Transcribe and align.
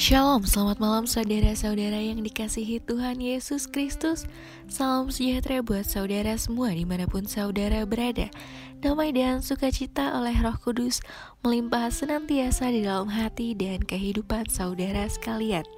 Shalom, 0.00 0.48
selamat 0.48 0.80
malam 0.80 1.04
saudara-saudara 1.04 2.00
yang 2.00 2.24
dikasihi 2.24 2.80
Tuhan 2.88 3.20
Yesus 3.20 3.68
Kristus. 3.68 4.24
Salam 4.64 5.12
sejahtera 5.12 5.60
buat 5.60 5.84
saudara 5.84 6.40
semua 6.40 6.72
di 6.72 6.88
mana 6.88 7.04
pun 7.04 7.28
saudara 7.28 7.84
berada. 7.84 8.32
Damai 8.80 9.12
dan 9.12 9.44
sukacita 9.44 10.16
oleh 10.16 10.32
roh 10.40 10.56
kudus 10.56 11.04
melimpah 11.44 11.92
senantiasa 11.92 12.72
di 12.72 12.88
dalam 12.88 13.12
hati 13.12 13.52
dan 13.52 13.84
kehidupan 13.84 14.48
saudara 14.48 15.04
sekalian 15.04 15.68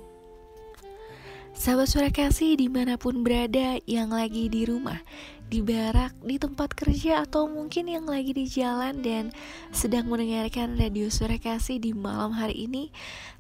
Sahabat 1.63 1.95
suara 1.95 2.11
kasih 2.11 2.59
di 2.59 2.67
mana 2.67 2.99
pun 2.99 3.23
berada 3.23 3.79
yang 3.87 4.11
lagi 4.11 4.51
di 4.51 4.67
rumah 4.67 4.99
Di 5.47 5.63
barak, 5.63 6.11
di 6.19 6.35
tempat 6.35 6.75
kerja 6.75 7.23
atau 7.23 7.47
mungkin 7.47 7.87
yang 7.87 8.03
lagi 8.03 8.35
di 8.35 8.51
jalan 8.51 8.99
dan 8.99 9.31
sedang 9.71 10.11
mendengarkan 10.11 10.75
radio 10.75 11.07
suara 11.07 11.39
kasih 11.39 11.79
di 11.79 11.95
malam 11.95 12.35
hari 12.35 12.67
ini 12.67 12.91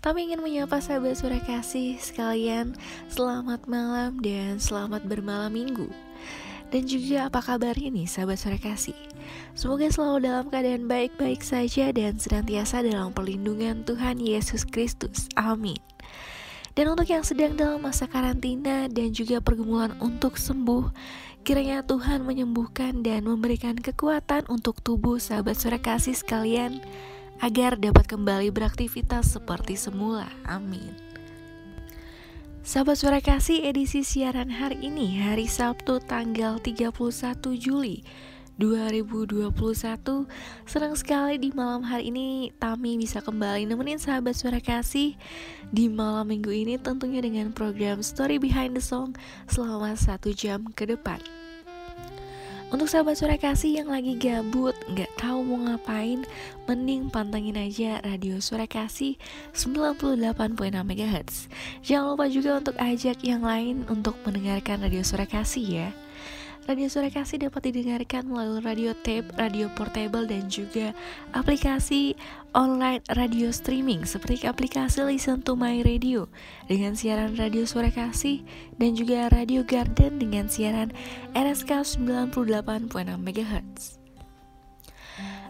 Kami 0.06 0.30
ingin 0.30 0.38
menyapa 0.38 0.78
sahabat 0.78 1.18
suara 1.18 1.42
kasih 1.42 1.98
sekalian 1.98 2.78
Selamat 3.10 3.66
malam 3.66 4.22
dan 4.22 4.62
selamat 4.62 5.02
bermalam 5.02 5.50
minggu. 5.50 5.90
Dan 6.70 6.86
juga 6.86 7.26
apa 7.26 7.42
kabar 7.42 7.74
ini 7.74 8.06
sahabat 8.06 8.38
suara 8.38 8.62
kasih? 8.62 8.94
Semoga 9.58 9.90
selalu 9.90 10.30
dalam 10.30 10.46
keadaan 10.46 10.86
baik-baik 10.86 11.42
saja 11.42 11.90
dan 11.90 12.22
senantiasa 12.22 12.86
dalam 12.86 13.10
perlindungan 13.10 13.82
Tuhan 13.82 14.22
Yesus 14.22 14.62
Kristus. 14.62 15.26
Amin 15.34 15.91
dan 16.72 16.88
untuk 16.88 17.04
yang 17.04 17.20
sedang 17.20 17.52
dalam 17.52 17.84
masa 17.84 18.08
karantina 18.08 18.88
dan 18.88 19.12
juga 19.12 19.44
pergumulan 19.44 19.92
untuk 20.00 20.40
sembuh, 20.40 20.88
kiranya 21.44 21.84
Tuhan 21.84 22.24
menyembuhkan 22.24 23.04
dan 23.04 23.28
memberikan 23.28 23.76
kekuatan 23.76 24.48
untuk 24.48 24.80
tubuh 24.80 25.20
sahabat 25.20 25.60
suara 25.60 25.76
kasih 25.76 26.16
sekalian 26.16 26.80
agar 27.44 27.76
dapat 27.76 28.08
kembali 28.08 28.48
beraktivitas 28.48 29.36
seperti 29.36 29.76
semula. 29.76 30.30
Amin. 30.48 30.94
Sahabat 32.62 32.94
suara 32.94 33.18
kasih 33.18 33.66
edisi 33.66 34.06
siaran 34.06 34.46
hari 34.46 34.78
ini 34.86 35.18
hari 35.18 35.50
Sabtu 35.50 35.98
tanggal 35.98 36.62
31 36.62 36.94
Juli 37.58 38.06
2021 38.60 39.52
Senang 40.68 40.94
sekali 40.98 41.40
di 41.40 41.54
malam 41.56 41.80
hari 41.80 42.12
ini 42.12 42.52
Tami 42.60 43.00
bisa 43.00 43.24
kembali 43.24 43.64
nemenin 43.64 43.96
sahabat 43.96 44.36
suara 44.36 44.60
kasih 44.60 45.16
Di 45.72 45.88
malam 45.88 46.28
minggu 46.28 46.52
ini 46.52 46.76
tentunya 46.76 47.24
dengan 47.24 47.54
program 47.56 48.04
Story 48.04 48.36
Behind 48.36 48.76
the 48.76 48.84
Song 48.84 49.16
Selama 49.48 49.96
satu 49.96 50.36
jam 50.36 50.68
ke 50.76 50.84
depan 50.84 51.22
untuk 52.72 52.88
sahabat 52.88 53.20
suara 53.20 53.36
kasih 53.36 53.84
yang 53.84 53.92
lagi 53.92 54.16
gabut, 54.16 54.72
nggak 54.88 55.20
tahu 55.20 55.44
mau 55.44 55.60
ngapain, 55.60 56.24
mending 56.64 57.12
pantengin 57.12 57.60
aja 57.60 58.00
radio 58.00 58.40
suara 58.40 58.64
kasih 58.64 59.20
98.6 59.52 60.32
MHz. 60.72 61.52
Jangan 61.84 62.16
lupa 62.16 62.32
juga 62.32 62.56
untuk 62.56 62.72
ajak 62.80 63.20
yang 63.20 63.44
lain 63.44 63.84
untuk 63.92 64.16
mendengarkan 64.24 64.80
radio 64.80 65.04
suara 65.04 65.28
kasih 65.28 65.68
ya. 65.68 65.88
Radio 66.62 66.86
Suara 66.86 67.10
Kasih 67.10 67.42
dapat 67.42 67.74
didengarkan 67.74 68.30
melalui 68.30 68.62
radio 68.62 68.92
tape, 68.94 69.26
radio 69.34 69.66
portable, 69.74 70.30
dan 70.30 70.46
juga 70.46 70.94
aplikasi 71.34 72.14
online 72.54 73.02
radio 73.18 73.50
streaming 73.50 74.06
seperti 74.06 74.46
aplikasi 74.46 75.02
Listen 75.02 75.42
to 75.42 75.58
My 75.58 75.82
Radio 75.82 76.30
dengan 76.70 76.94
siaran 76.94 77.34
Radio 77.34 77.66
Suara 77.66 77.90
Kasih 77.90 78.46
dan 78.78 78.94
juga 78.94 79.26
Radio 79.34 79.66
Garden 79.66 80.22
dengan 80.22 80.46
siaran 80.46 80.94
RSK 81.34 81.98
98.6 81.98 82.30
MHz. 83.18 84.01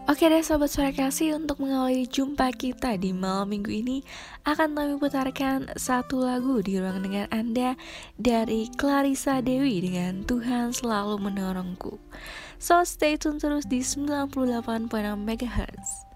Oke 0.03 0.27
deh 0.27 0.43
sobat 0.43 0.67
suara 0.67 0.91
kasih 0.91 1.39
untuk 1.39 1.63
mengawali 1.63 2.03
jumpa 2.03 2.51
kita 2.51 2.99
di 2.99 3.15
malam 3.15 3.47
minggu 3.47 3.71
ini 3.71 4.03
akan 4.43 4.75
kami 4.75 4.99
putarkan 4.99 5.71
satu 5.79 6.27
lagu 6.27 6.59
di 6.59 6.75
ruang 6.75 7.07
dengar 7.07 7.31
Anda 7.31 7.79
dari 8.19 8.67
Clarissa 8.75 9.39
Dewi 9.39 9.79
dengan 9.79 10.27
Tuhan 10.27 10.75
selalu 10.75 11.23
menolongku. 11.23 12.03
So 12.59 12.83
stay 12.83 13.15
tune 13.15 13.39
terus 13.39 13.63
di 13.63 13.79
98.6 13.79 14.91
MHz. 15.23 16.12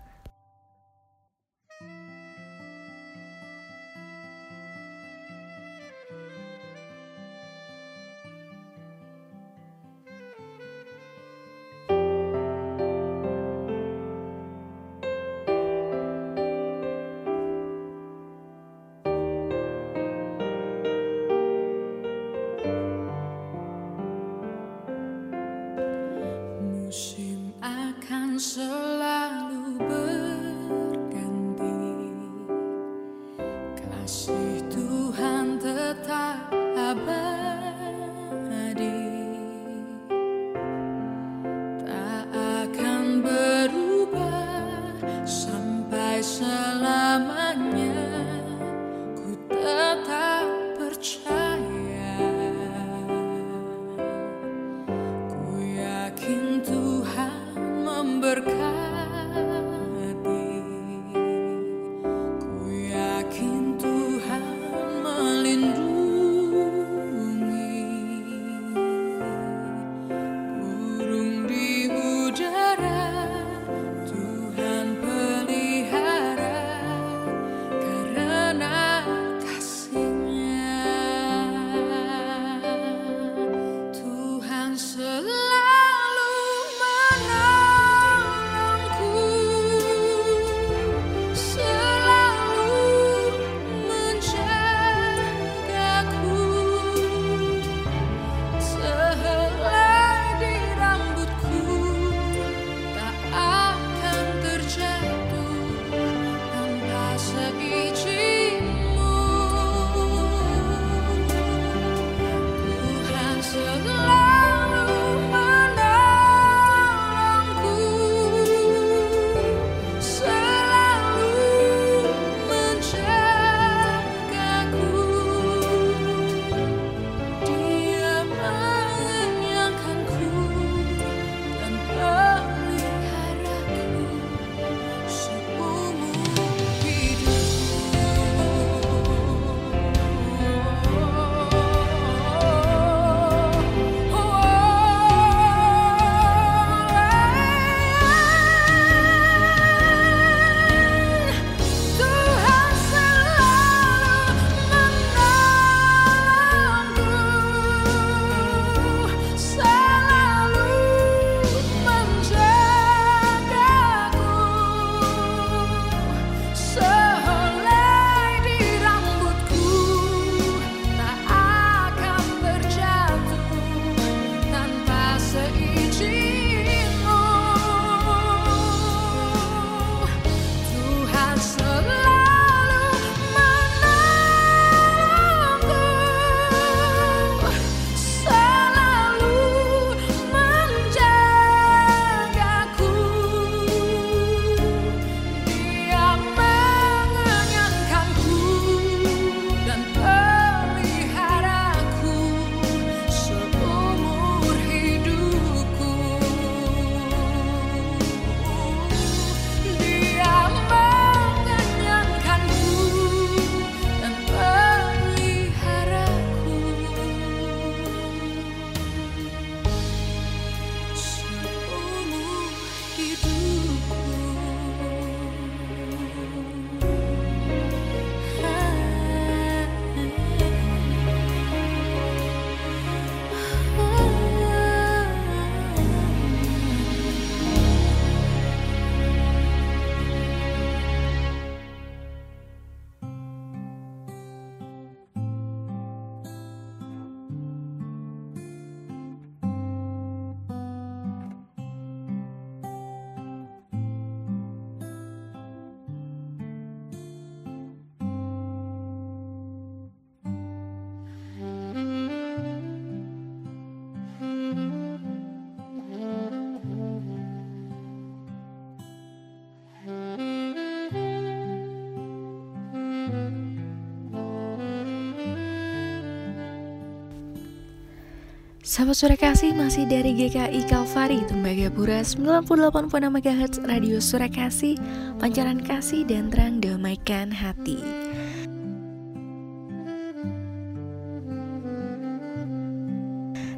Sahabat 278.67 278.99
Sore 278.99 279.15
Kasih 279.15 279.55
masih 279.55 279.87
dari 279.87 280.11
GKI 280.11 280.67
Kalvari 280.67 281.23
Tembagapura 281.23 282.03
98.6 282.03 282.99
MHz 282.99 283.63
Radio 283.63 284.03
Sore 284.03 284.27
Kasih 284.27 284.75
Pancaran 285.23 285.63
kasih 285.63 286.03
dan 286.03 286.27
terang 286.27 286.59
damaikan 286.59 287.31
hati. 287.31 287.79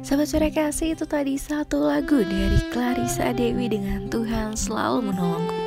Sahabat 0.06 0.30
Sore 0.30 0.54
Kasih 0.54 0.94
itu 0.94 1.02
tadi 1.02 1.34
satu 1.34 1.90
lagu 1.90 2.22
dari 2.22 2.62
Clarissa 2.70 3.34
Dewi 3.34 3.66
dengan 3.66 4.06
Tuhan 4.14 4.54
selalu 4.54 5.10
menolongku 5.10 5.58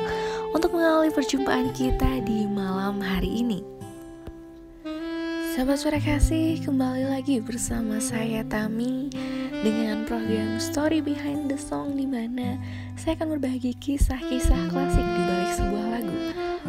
Untuk 0.56 0.72
mengawali 0.72 1.12
perjumpaan 1.12 1.68
kita 1.76 2.24
di 2.24 2.48
malam 2.48 2.96
hari 2.96 3.44
ini. 3.44 3.74
Sahabat 5.54 5.78
suara 5.78 6.02
kasih, 6.02 6.58
kembali 6.66 7.14
lagi 7.14 7.38
bersama 7.38 8.02
saya 8.02 8.42
Tami 8.42 9.06
dengan 9.64 10.04
program 10.04 10.60
Story 10.60 11.00
Behind 11.00 11.48
the 11.48 11.56
Song 11.56 11.96
di 11.96 12.04
mana 12.04 12.60
saya 13.00 13.16
akan 13.16 13.40
berbagi 13.40 13.72
kisah-kisah 13.72 14.68
klasik 14.68 15.00
di 15.00 15.22
balik 15.24 15.52
sebuah 15.56 15.86
lagu. 15.88 16.18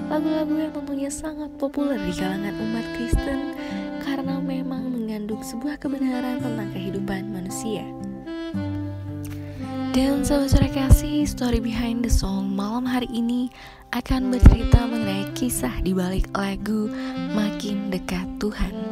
Lagu-lagu 0.08 0.56
yang 0.56 0.72
tentunya 0.72 1.12
sangat 1.12 1.52
populer 1.60 2.00
di 2.00 2.16
kalangan 2.16 2.56
umat 2.56 2.88
Kristen 2.96 3.52
karena 4.00 4.40
memang 4.40 4.96
mengandung 4.96 5.44
sebuah 5.44 5.76
kebenaran 5.76 6.40
tentang 6.40 6.72
kehidupan 6.72 7.36
manusia. 7.36 7.84
Dan 9.92 10.24
suara 10.24 10.72
kasih, 10.72 11.28
Story 11.28 11.60
Behind 11.60 12.00
the 12.00 12.12
Song 12.12 12.56
malam 12.56 12.88
hari 12.88 13.12
ini 13.12 13.52
akan 13.92 14.32
bercerita 14.32 14.88
mengenai 14.88 15.36
kisah 15.36 15.84
di 15.84 15.92
balik 15.92 16.32
lagu 16.32 16.88
Makin 17.36 17.92
Dekat 17.92 18.40
Tuhan. 18.40 18.85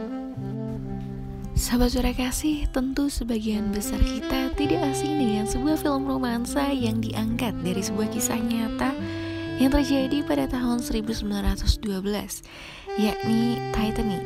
Sahabat 1.73 1.89
suara 1.89 2.13
kasih, 2.13 2.69
tentu 2.69 3.09
sebagian 3.09 3.73
besar 3.73 3.97
kita 3.97 4.53
tidak 4.53 4.93
asing 4.93 5.17
dengan 5.17 5.49
sebuah 5.49 5.81
film 5.81 6.05
romansa 6.05 6.69
yang 6.69 7.01
diangkat 7.01 7.49
dari 7.65 7.81
sebuah 7.81 8.13
kisah 8.13 8.37
nyata 8.37 8.93
yang 9.57 9.73
terjadi 9.73 10.21
pada 10.21 10.45
tahun 10.45 10.85
1912, 10.85 11.33
yakni 13.01 13.57
Titanic. 13.73 14.21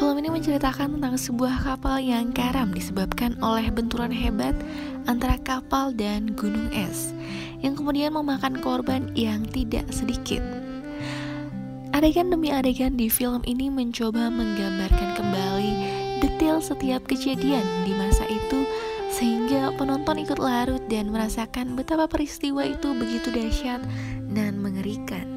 Film 0.00 0.16
ini 0.24 0.32
menceritakan 0.32 0.96
tentang 0.96 1.20
sebuah 1.20 1.68
kapal 1.68 2.00
yang 2.00 2.32
karam 2.32 2.72
disebabkan 2.72 3.36
oleh 3.44 3.68
benturan 3.68 4.08
hebat 4.08 4.56
antara 5.04 5.36
kapal 5.44 5.92
dan 5.92 6.32
gunung 6.32 6.72
es 6.72 7.12
yang 7.60 7.76
kemudian 7.76 8.16
memakan 8.16 8.56
korban 8.56 9.12
yang 9.12 9.44
tidak 9.52 9.84
sedikit. 9.92 10.40
Adegan 11.92 12.32
demi 12.32 12.50
adegan 12.50 12.96
di 12.96 13.12
film 13.12 13.44
ini 13.44 13.68
mencoba 13.68 14.32
menggambarkan 14.32 15.14
kembali 15.14 15.73
detail 16.34 16.58
setiap 16.58 17.06
kejadian 17.06 17.62
di 17.86 17.94
masa 17.94 18.26
itu 18.26 18.66
sehingga 19.14 19.70
penonton 19.78 20.18
ikut 20.18 20.42
larut 20.42 20.82
dan 20.90 21.14
merasakan 21.14 21.78
betapa 21.78 22.10
peristiwa 22.10 22.66
itu 22.66 22.90
begitu 22.90 23.30
dahsyat 23.30 23.78
dan 24.34 24.58
mengerikan. 24.58 25.30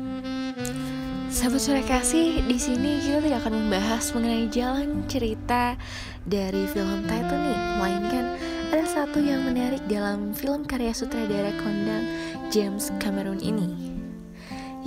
Sahabat 1.29 1.61
sore 1.61 1.85
kasih, 1.85 2.41
di 2.49 2.57
sini 2.57 2.97
kita 2.97 3.21
tidak 3.21 3.45
akan 3.45 3.53
membahas 3.61 4.09
mengenai 4.17 4.49
jalan 4.49 5.05
cerita 5.05 5.77
dari 6.25 6.65
film 6.73 7.05
Titanic, 7.05 7.59
melainkan 7.77 8.25
ada 8.73 8.85
satu 8.89 9.21
yang 9.21 9.45
menarik 9.45 9.85
dalam 9.85 10.33
film 10.33 10.65
karya 10.65 10.97
sutradara 10.97 11.53
kondang 11.61 12.09
James 12.49 12.89
Cameron 12.97 13.37
ini 13.37 13.86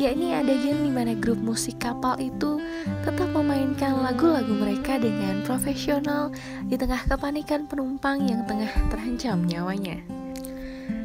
yakni 0.01 0.33
adegan 0.33 0.81
di 0.81 0.89
mana 0.89 1.13
grup 1.13 1.37
musik 1.45 1.77
kapal 1.77 2.17
itu 2.17 2.57
tetap 3.05 3.29
memainkan 3.37 4.01
lagu-lagu 4.01 4.49
mereka 4.49 4.97
dengan 4.97 5.45
profesional 5.45 6.33
di 6.65 6.81
tengah 6.81 7.05
kepanikan 7.05 7.69
penumpang 7.69 8.25
yang 8.25 8.49
tengah 8.49 8.73
terancam 8.89 9.45
nyawanya. 9.45 10.01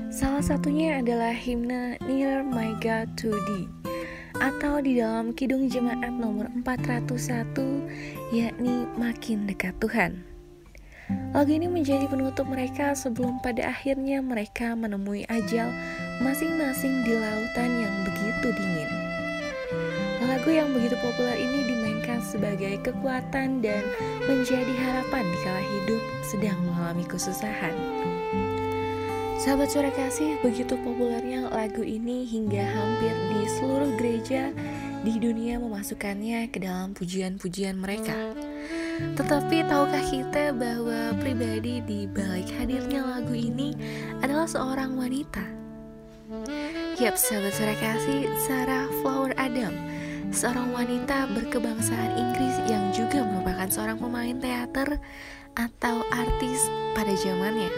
Salah 0.08 0.40
satunya 0.40 1.04
adalah 1.04 1.36
himne 1.36 2.00
Near 2.08 2.48
My 2.48 2.72
God 2.80 3.20
to 3.20 3.36
Thee 3.36 3.68
atau 4.40 4.80
di 4.80 4.96
dalam 5.04 5.36
Kidung 5.36 5.68
Jemaat 5.68 6.16
nomor 6.16 6.48
401 6.64 8.32
yakni 8.32 8.88
Makin 8.96 9.44
Dekat 9.44 9.75
Tuhan. 9.84 10.24
Lagu 11.36 11.52
ini 11.52 11.68
menjadi 11.68 12.08
penutup 12.08 12.48
mereka 12.48 12.96
sebelum 12.96 13.44
pada 13.44 13.75
akhirnya 13.75 14.24
mereka 14.24 14.72
menemui 14.74 15.28
ajal 15.28 15.68
masing-masing 16.24 17.03
di 17.03 17.13
lautan 17.15 17.72
yang 17.81 17.95
begitu 18.07 18.48
dingin. 18.55 18.91
Lagu 20.25 20.50
yang 20.50 20.74
begitu 20.74 20.98
populer 21.01 21.38
ini 21.38 21.60
dimainkan 21.69 22.22
sebagai 22.22 22.77
kekuatan 22.86 23.65
dan 23.65 23.84
menjadi 24.29 24.74
harapan 24.77 25.24
di 25.25 25.38
kala 25.41 25.62
hidup 25.62 26.01
sedang 26.22 26.57
mengalami 26.65 27.05
kesusahan. 27.05 27.74
Sahabat 29.36 29.69
suara 29.69 29.93
kasih, 29.93 30.41
begitu 30.41 30.74
populernya 30.81 31.51
lagu 31.53 31.86
ini 31.86 32.25
hingga 32.25 32.65
hampir 32.65 33.13
di 33.29 33.41
seluruh 33.60 33.93
gereja 34.00 34.50
di 35.05 35.22
dunia 35.22 35.62
memasukkannya 35.62 36.50
ke 36.50 36.57
dalam 36.63 36.98
pujian-pujian 36.98 37.77
mereka. 37.77 38.17
Tetapi 39.19 39.67
tahukah 39.69 40.05
kita 40.07 40.50
bahwa 40.55 41.13
pribadi 41.22 41.84
di 41.86 42.10
balik 42.10 42.50
hadirnya 42.57 43.05
lagu 43.05 43.36
ini 43.38 43.75
adalah 44.24 44.50
seorang 44.50 44.98
wanita? 44.98 45.64
Yap, 46.98 47.22
sahabat 47.22 47.53
suara 47.53 47.77
kasih, 47.77 48.25
Sarah 48.50 48.89
Flower 48.98 49.38
Adam, 49.38 49.70
seorang 50.34 50.74
wanita 50.74 51.29
berkebangsaan 51.38 52.17
Inggris 52.17 52.65
yang 52.65 52.89
juga 52.98 53.22
merupakan 53.22 53.70
seorang 53.70 54.01
pemain 54.01 54.34
teater 54.34 54.98
atau 55.53 56.01
artis 56.10 56.65
pada 56.98 57.13
zamannya. 57.13 57.70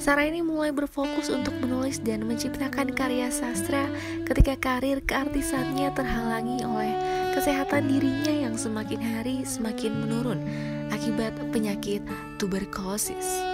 Sarah 0.00 0.32
ini 0.32 0.40
mulai 0.40 0.72
berfokus 0.72 1.28
untuk 1.28 1.52
menulis 1.60 2.00
dan 2.00 2.24
menciptakan 2.24 2.96
karya 2.96 3.28
sastra 3.28 3.84
ketika 4.24 4.56
karir 4.56 5.04
keartisannya 5.04 5.92
terhalangi 5.92 6.64
oleh 6.64 6.96
kesehatan 7.36 7.84
dirinya 7.84 8.48
yang 8.48 8.56
semakin 8.56 8.96
hari 8.96 9.44
semakin 9.44 9.92
menurun 9.92 10.40
akibat 10.88 11.36
penyakit 11.52 12.00
tuberkulosis. 12.40 13.44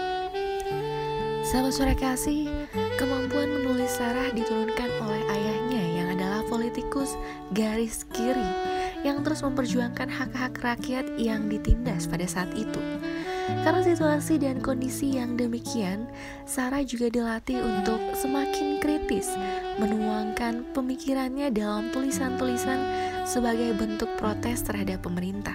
Sahabat 1.47 1.75
suara 1.75 1.95
kasih, 1.95 2.51
kemampuan 2.97 3.53
menulis 3.53 3.93
Sarah 4.01 4.33
diturunkan 4.33 4.91
oleh 5.05 5.23
ayahnya 5.29 5.83
yang 6.01 6.09
adalah 6.17 6.41
politikus 6.49 7.13
garis 7.53 8.09
kiri 8.09 8.49
yang 9.05 9.21
terus 9.21 9.45
memperjuangkan 9.45 10.09
hak-hak 10.09 10.57
rakyat 10.65 11.05
yang 11.21 11.47
ditindas 11.47 12.09
pada 12.09 12.25
saat 12.25 12.49
itu. 12.57 12.81
Karena 13.63 13.85
situasi 13.85 14.43
dan 14.43 14.59
kondisi 14.59 15.15
yang 15.15 15.39
demikian, 15.39 16.11
Sarah 16.49 16.83
juga 16.83 17.13
dilatih 17.13 17.63
untuk 17.63 18.01
semakin 18.17 18.83
kritis 18.83 19.31
menuangkan 19.79 20.67
pemikirannya 20.75 21.53
dalam 21.55 21.93
tulisan-tulisan 21.95 22.81
sebagai 23.23 23.77
bentuk 23.79 24.11
protes 24.19 24.67
terhadap 24.67 25.05
pemerintah. 25.05 25.55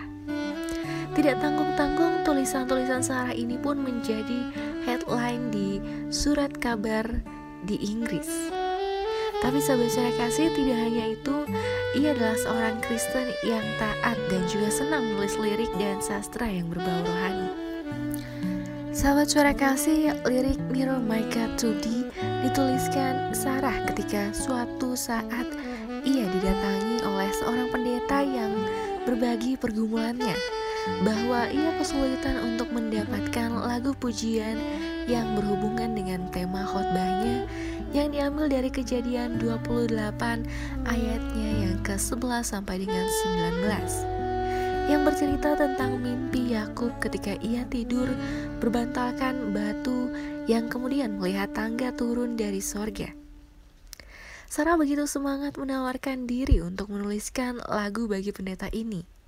Tidak 1.12 1.44
tanggung-tanggung, 1.44 2.24
tulisan-tulisan 2.24 3.04
Sarah 3.04 3.36
ini 3.36 3.60
pun 3.60 3.76
menjadi 3.84 4.71
headline 4.86 5.54
di 5.54 5.78
surat 6.10 6.52
kabar 6.58 7.06
di 7.66 7.78
Inggris. 7.82 8.30
Tapi 9.42 9.58
sahabat 9.58 9.90
saya 9.90 10.14
kasih 10.22 10.54
tidak 10.54 10.78
hanya 10.78 11.06
itu, 11.18 11.38
ia 11.98 12.14
adalah 12.14 12.38
seorang 12.38 12.78
Kristen 12.86 13.34
yang 13.42 13.66
taat 13.82 14.18
dan 14.30 14.46
juga 14.46 14.70
senang 14.70 15.02
menulis 15.02 15.34
lirik 15.42 15.72
dan 15.82 15.98
sastra 15.98 16.46
yang 16.46 16.70
berbau 16.70 17.02
rohani. 17.02 17.50
Sahabat 18.94 19.34
suara 19.34 19.56
kasih, 19.58 20.14
lirik 20.30 20.62
Mirror 20.70 21.02
My 21.02 21.26
God 21.34 21.58
to 21.58 21.74
dituliskan 22.46 23.34
Sarah 23.34 23.82
ketika 23.90 24.30
suatu 24.30 24.94
saat 24.94 25.50
ia 26.06 26.26
didatangi 26.26 27.06
oleh 27.06 27.30
seorang 27.42 27.70
pendeta 27.74 28.22
yang 28.22 28.54
berbagi 29.06 29.58
pergumulannya 29.58 30.61
bahwa 31.06 31.50
ia 31.54 31.72
kesulitan 31.78 32.42
untuk 32.42 32.74
mendapatkan 32.74 33.50
lagu 33.54 33.94
pujian 33.98 34.58
yang 35.06 35.38
berhubungan 35.38 35.94
dengan 35.94 36.26
tema 36.34 36.66
khotbahnya 36.66 37.46
yang 37.92 38.10
diambil 38.14 38.48
dari 38.48 38.70
kejadian 38.72 39.38
28 39.42 39.94
ayatnya 40.88 41.50
yang 41.68 41.78
ke-11 41.84 42.44
sampai 42.46 42.88
dengan 42.88 43.06
19 43.70 44.22
yang 44.90 45.08
bercerita 45.08 45.56
tentang 45.56 46.02
mimpi 46.02 46.52
Yakub 46.52 46.92
ketika 47.00 47.38
ia 47.40 47.64
tidur 47.70 48.10
berbantalkan 48.60 49.54
batu 49.56 50.12
yang 50.50 50.68
kemudian 50.68 51.16
melihat 51.22 51.54
tangga 51.54 51.94
turun 51.94 52.36
dari 52.36 52.60
sorga. 52.60 53.14
Sarah 54.52 54.76
begitu 54.76 55.08
semangat 55.08 55.56
menawarkan 55.56 56.28
diri 56.28 56.60
untuk 56.60 56.92
menuliskan 56.92 57.64
lagu 57.72 58.12
bagi 58.12 58.36
pendeta 58.36 58.68
ini. 58.76 59.21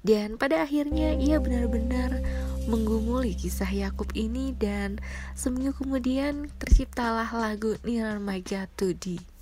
Dan 0.00 0.40
pada 0.40 0.64
akhirnya 0.64 1.12
ia 1.16 1.36
benar-benar 1.36 2.24
menggumuli 2.68 3.36
kisah 3.36 3.68
Yakub 3.68 4.12
ini 4.16 4.56
dan 4.56 5.00
seminggu 5.36 5.76
kemudian 5.76 6.48
terciptalah 6.60 7.28
lagu 7.32 7.76
Nirmagatudi. 7.84 9.40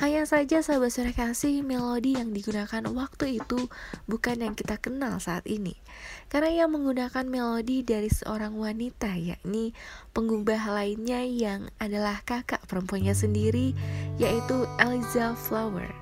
Hanya 0.00 0.24
saja 0.24 0.64
sahabat 0.64 0.96
suara 0.96 1.12
kasih 1.12 1.60
melodi 1.60 2.16
yang 2.16 2.32
digunakan 2.32 2.80
waktu 2.88 3.36
itu 3.36 3.68
bukan 4.08 4.40
yang 4.40 4.56
kita 4.56 4.80
kenal 4.80 5.20
saat 5.20 5.44
ini 5.44 5.76
Karena 6.32 6.48
ia 6.48 6.66
menggunakan 6.72 7.28
melodi 7.28 7.84
dari 7.84 8.08
seorang 8.08 8.56
wanita 8.56 9.12
yakni 9.20 9.76
penggubah 10.16 10.72
lainnya 10.72 11.20
yang 11.20 11.68
adalah 11.76 12.24
kakak 12.24 12.64
perempuannya 12.64 13.12
sendiri 13.12 13.76
yaitu 14.16 14.64
Eliza 14.80 15.36
Flower 15.36 15.92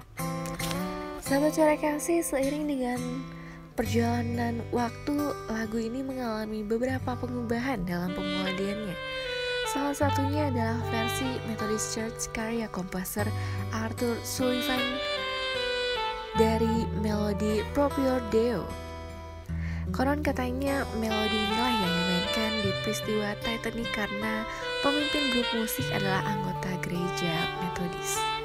Sahabat 1.28 1.52
suara 1.52 1.76
kasih 1.76 2.25
seiring 2.25 2.64
dengan 2.64 2.97
perjalanan 3.76 4.64
waktu 4.73 5.12
lagu 5.52 5.76
ini 5.76 6.00
mengalami 6.00 6.64
beberapa 6.64 7.20
pengubahan 7.20 7.85
dalam 7.85 8.16
pemuladiannya 8.16 8.97
Salah 9.68 9.92
satunya 9.92 10.49
adalah 10.49 10.80
versi 10.88 11.28
Methodist 11.44 11.92
Church 11.92 12.32
karya 12.32 12.64
komposer 12.73 13.28
Arthur 13.76 14.16
Sullivan 14.25 14.80
dari 16.40 16.88
melodi 17.04 17.61
Proprio 17.76 18.25
Deo. 18.32 18.64
Konon 19.92 20.25
katanya 20.25 20.88
melodi 20.97 21.37
inilah 21.37 21.73
yang 21.76 21.92
dimainkan 21.92 22.52
di 22.64 22.70
peristiwa 22.80 23.37
Titanic 23.44 23.92
karena 23.92 24.49
pemimpin 24.80 25.28
grup 25.37 25.49
musik 25.52 25.85
adalah 25.92 26.25
anggota 26.25 26.73
gereja 26.80 27.37
Methodist. 27.61 28.38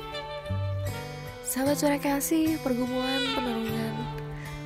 Sahabat 1.54 1.78
suara 1.78 2.02
kasih, 2.02 2.58
pergumulan 2.66 3.30
penurungan 3.38 3.94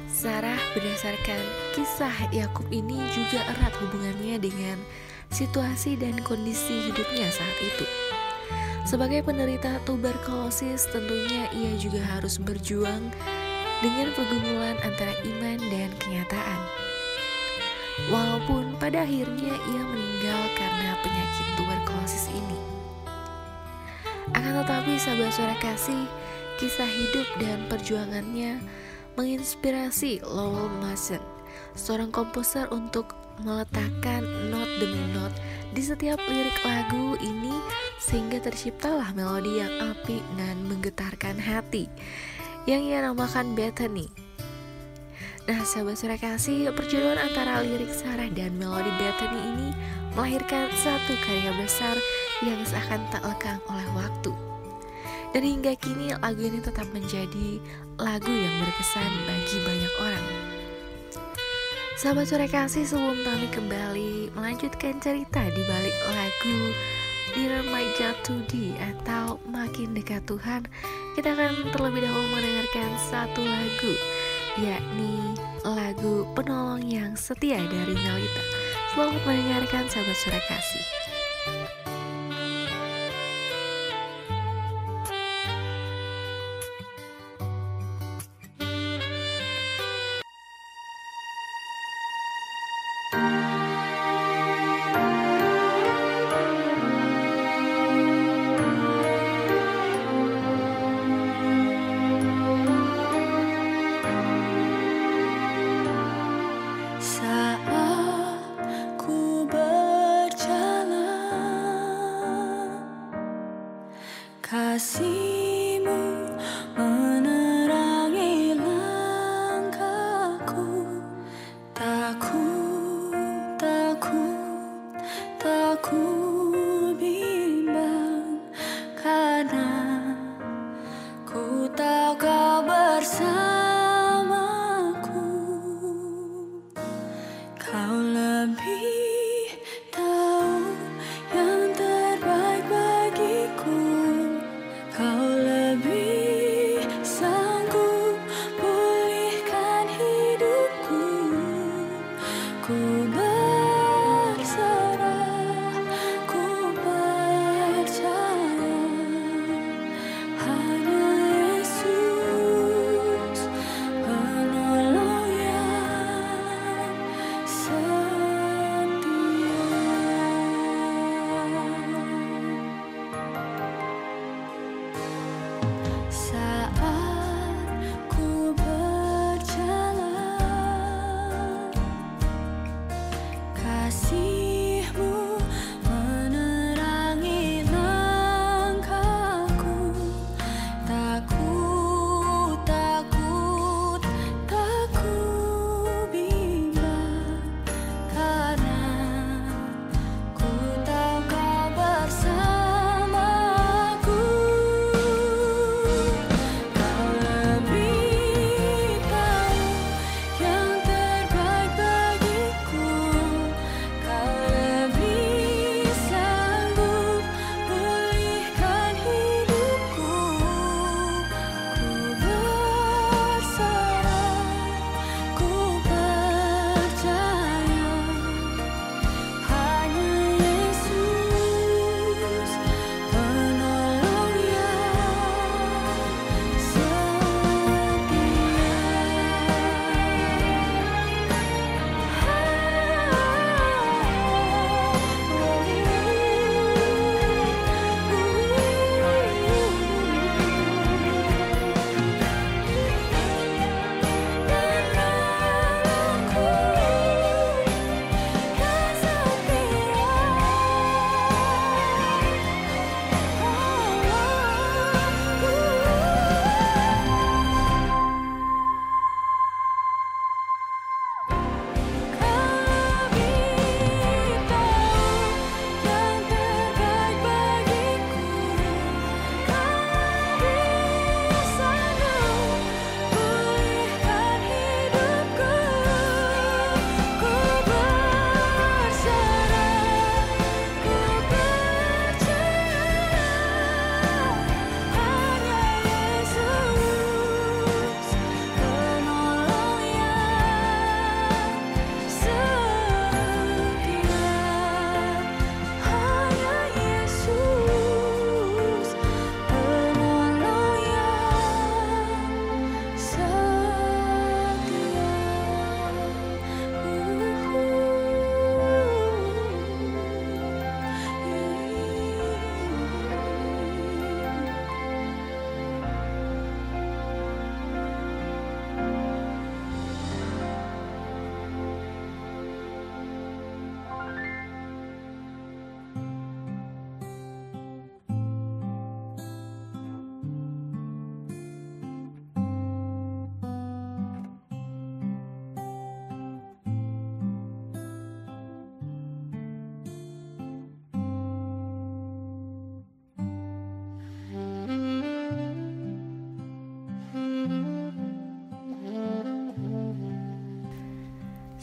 Sarah 0.07 0.55
berdasarkan 0.71 1.43
kisah 1.75 2.15
Yakub 2.31 2.63
ini 2.71 2.95
juga 3.11 3.43
erat 3.43 3.75
hubungannya 3.83 4.39
dengan 4.39 4.79
situasi 5.27 5.99
dan 5.99 6.15
kondisi 6.23 6.87
hidupnya 6.87 7.27
saat 7.27 7.57
itu. 7.59 7.83
Sebagai 8.87 9.19
penderita 9.19 9.83
tuberkulosis, 9.83 10.87
tentunya 10.87 11.51
ia 11.51 11.75
juga 11.75 11.99
harus 12.07 12.39
berjuang 12.39 13.11
dengan 13.83 14.07
pergumulan 14.15 14.79
antara 14.79 15.11
iman 15.27 15.59
dan 15.67 15.91
kenyataan. 15.99 16.61
Walaupun 18.07 18.79
pada 18.79 19.03
akhirnya 19.03 19.59
ia 19.59 19.83
meninggal 19.91 20.41
karena 20.55 20.95
penyakit 21.03 21.47
tuberkulosis 21.59 22.31
ini. 22.31 22.59
Akan 24.31 24.63
tetapi 24.63 24.95
sahabat 24.95 25.35
suara 25.35 25.55
kasih, 25.59 26.07
kisah 26.57 26.89
hidup 26.89 27.27
dan 27.37 27.61
perjuangannya 27.69 28.57
menginspirasi 29.13 30.25
Lowell 30.25 30.73
Mason, 30.81 31.21
seorang 31.77 32.09
komposer 32.09 32.65
untuk 32.73 33.13
meletakkan 33.45 34.25
not 34.49 34.65
demi 34.81 35.05
not 35.13 35.29
di 35.73 35.85
setiap 35.85 36.17
lirik 36.25 36.57
lagu 36.65 37.13
ini 37.21 37.53
sehingga 38.01 38.41
terciptalah 38.41 39.13
melodi 39.13 39.61
yang 39.61 39.93
apik 39.93 40.25
dan 40.33 40.57
menggetarkan 40.65 41.37
hati 41.37 41.85
yang 42.65 42.81
ia 42.81 43.05
namakan 43.05 43.53
Bethany. 43.53 44.09
Nah, 45.47 45.63
sahabat 45.63 45.95
suara 45.95 46.19
kasih, 46.19 46.75
perjodohan 46.75 47.21
antara 47.21 47.63
lirik 47.63 47.93
Sarah 47.93 48.27
dan 48.33 48.57
melodi 48.57 48.91
Bethany 48.97 49.39
ini 49.55 49.69
melahirkan 50.17 50.73
satu 50.73 51.13
karya 51.23 51.53
besar 51.55 51.95
yang 52.41 52.59
seakan 52.65 53.05
tak 53.13 53.23
lekang 53.23 53.61
oleh 53.69 53.87
waktu. 53.95 54.46
Dan 55.35 55.43
hingga 55.43 55.75
kini 55.79 56.15
lagu 56.17 56.41
ini 56.43 56.59
tetap 56.63 56.87
menjadi 56.95 57.59
lagu 57.99 58.31
yang 58.31 58.55
berkesan 58.63 59.11
bagi 59.27 59.57
banyak 59.63 59.93
orang. 60.01 60.27
Sahabat 61.97 62.29
sore 62.29 62.45
kasih 62.45 62.85
sebelum 62.85 63.17
kami 63.25 63.49
kembali 63.49 64.29
melanjutkan 64.37 65.01
cerita 65.01 65.41
di 65.49 65.65
balik 65.65 65.97
lagu 66.13 66.61
Near 67.33 67.65
My 67.73 67.89
God 67.97 68.21
to 68.21 68.37
Thee 68.45 68.77
atau 68.77 69.41
Makin 69.49 69.97
Dekat 69.97 70.29
Tuhan 70.29 70.69
Kita 71.17 71.33
akan 71.33 71.73
terlebih 71.73 72.05
dahulu 72.05 72.37
mendengarkan 72.37 72.89
satu 73.01 73.41
lagu 73.41 73.93
yakni 74.61 75.33
lagu 75.65 76.29
Penolong 76.37 76.85
Yang 76.85 77.33
Setia 77.33 77.65
dari 77.65 77.97
Melita 77.97 78.43
Selamat 78.93 79.21
mendengarkan 79.25 79.89
sahabat 79.89 80.17
sore 80.21 80.41
kasih 80.45 81.06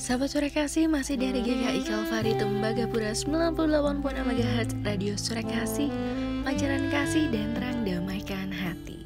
Sahabat 0.04 0.36
sore 0.36 0.52
kasih 0.52 0.84
masih 0.84 1.16
dari 1.16 1.40
GKI 1.40 1.80
Kalvari 1.88 2.36
Tembagapura 2.36 3.16
98.6 3.16 3.96
MHz 4.20 4.70
Radio 4.84 5.16
Sore 5.16 5.40
Kasih 5.40 5.88
Pancaran 6.44 6.92
kasih 6.92 7.32
dan 7.32 7.56
terang 7.56 7.88
damaikan 7.88 8.52
hati. 8.52 9.00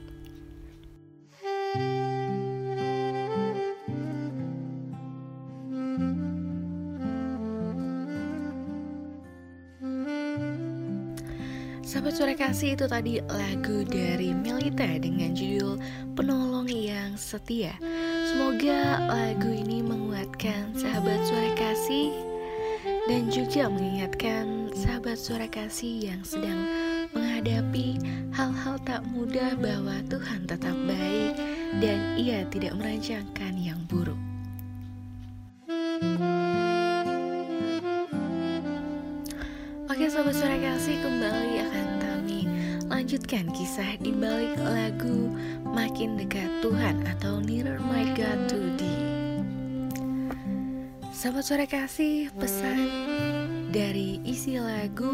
Sahabat 11.86 12.18
sore 12.18 12.34
kasih 12.34 12.74
itu 12.74 12.90
tadi 12.90 13.22
lagu 13.22 13.86
dari 13.86 14.34
Melita 14.34 14.98
dengan 14.98 15.30
judul 15.30 15.78
Penolong 16.18 16.66
yang 16.66 17.14
Setia 17.14 17.78
Semoga 18.28 19.08
lagu 19.08 19.48
ini 19.48 19.80
menguatkan 19.80 20.76
sahabat 20.76 21.16
suara 21.24 21.48
kasih 21.56 22.12
dan 23.08 23.32
juga 23.32 23.72
mengingatkan 23.72 24.68
sahabat 24.76 25.16
suara 25.16 25.48
kasih 25.48 26.12
yang 26.12 26.20
sedang 26.20 26.68
menghadapi 27.16 27.96
hal-hal 28.36 28.76
tak 28.84 29.00
mudah 29.16 29.56
bahwa 29.56 29.96
Tuhan 30.12 30.44
tetap 30.44 30.76
baik 30.84 31.40
dan 31.80 32.20
ia 32.20 32.44
tidak 32.52 32.76
merancangkan 32.76 33.56
yang 33.56 33.80
buruk. 33.88 34.20
Oke 39.88 40.04
sahabat 40.04 40.36
suara 40.36 40.60
kasih 40.60 41.00
kembali 41.00 41.64
akan 41.64 41.88
kami 41.96 42.40
lanjutkan 42.92 43.48
kisah 43.56 43.96
di 44.04 44.12
makin 45.98 46.14
dekat 46.14 46.62
Tuhan 46.62 47.02
atau 47.10 47.42
Nearer 47.42 47.82
My 47.82 48.06
God 48.14 48.46
to 48.46 48.54
Thee. 48.78 49.42
Sahabat 51.10 51.42
suara 51.42 51.66
kasih, 51.66 52.30
pesan 52.38 52.86
dari 53.74 54.22
isi 54.22 54.62
lagu 54.62 55.10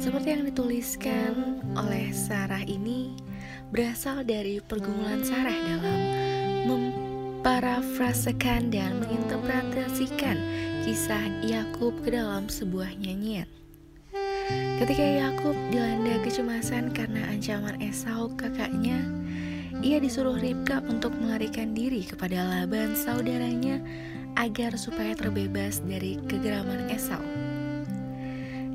seperti 0.00 0.28
yang 0.32 0.48
dituliskan 0.48 1.60
oleh 1.76 2.16
Sarah 2.16 2.64
ini 2.64 3.12
berasal 3.68 4.24
dari 4.24 4.56
pergumulan 4.64 5.20
Sarah 5.20 5.52
dalam 5.52 6.00
memparafrasekan 6.64 8.72
dan 8.72 9.04
menginterpretasikan 9.04 10.40
kisah 10.88 11.28
Yakub 11.44 11.92
ke 12.00 12.16
dalam 12.16 12.48
sebuah 12.48 12.88
nyanyian. 13.04 13.52
Ketika 14.80 15.04
Yakub 15.04 15.52
dilanda 15.68 16.16
kecemasan 16.24 16.96
karena 16.96 17.20
ancaman 17.28 17.76
Esau 17.84 18.32
kakaknya, 18.32 19.04
ia 19.84 20.00
disuruh 20.00 20.36
Ribka 20.36 20.80
untuk 20.88 21.12
melarikan 21.16 21.76
diri 21.76 22.04
kepada 22.04 22.40
Laban 22.44 22.96
saudaranya 22.96 23.80
agar 24.36 24.76
supaya 24.76 25.16
terbebas 25.16 25.80
dari 25.84 26.20
kegeraman 26.28 26.92
Esau. 26.92 27.24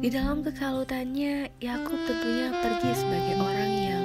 Di 0.01 0.09
dalam 0.09 0.41
kekalutannya, 0.41 1.53
Yakub 1.61 1.99
tentunya 2.09 2.49
pergi 2.57 2.91
sebagai 2.97 3.35
orang 3.37 3.71
yang 3.71 4.03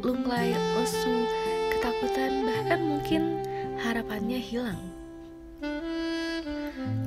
lunglai, 0.00 0.56
lesu, 0.56 1.28
ketakutan, 1.68 2.48
bahkan 2.48 2.80
mungkin 2.80 3.22
harapannya 3.84 4.40
hilang. 4.40 4.80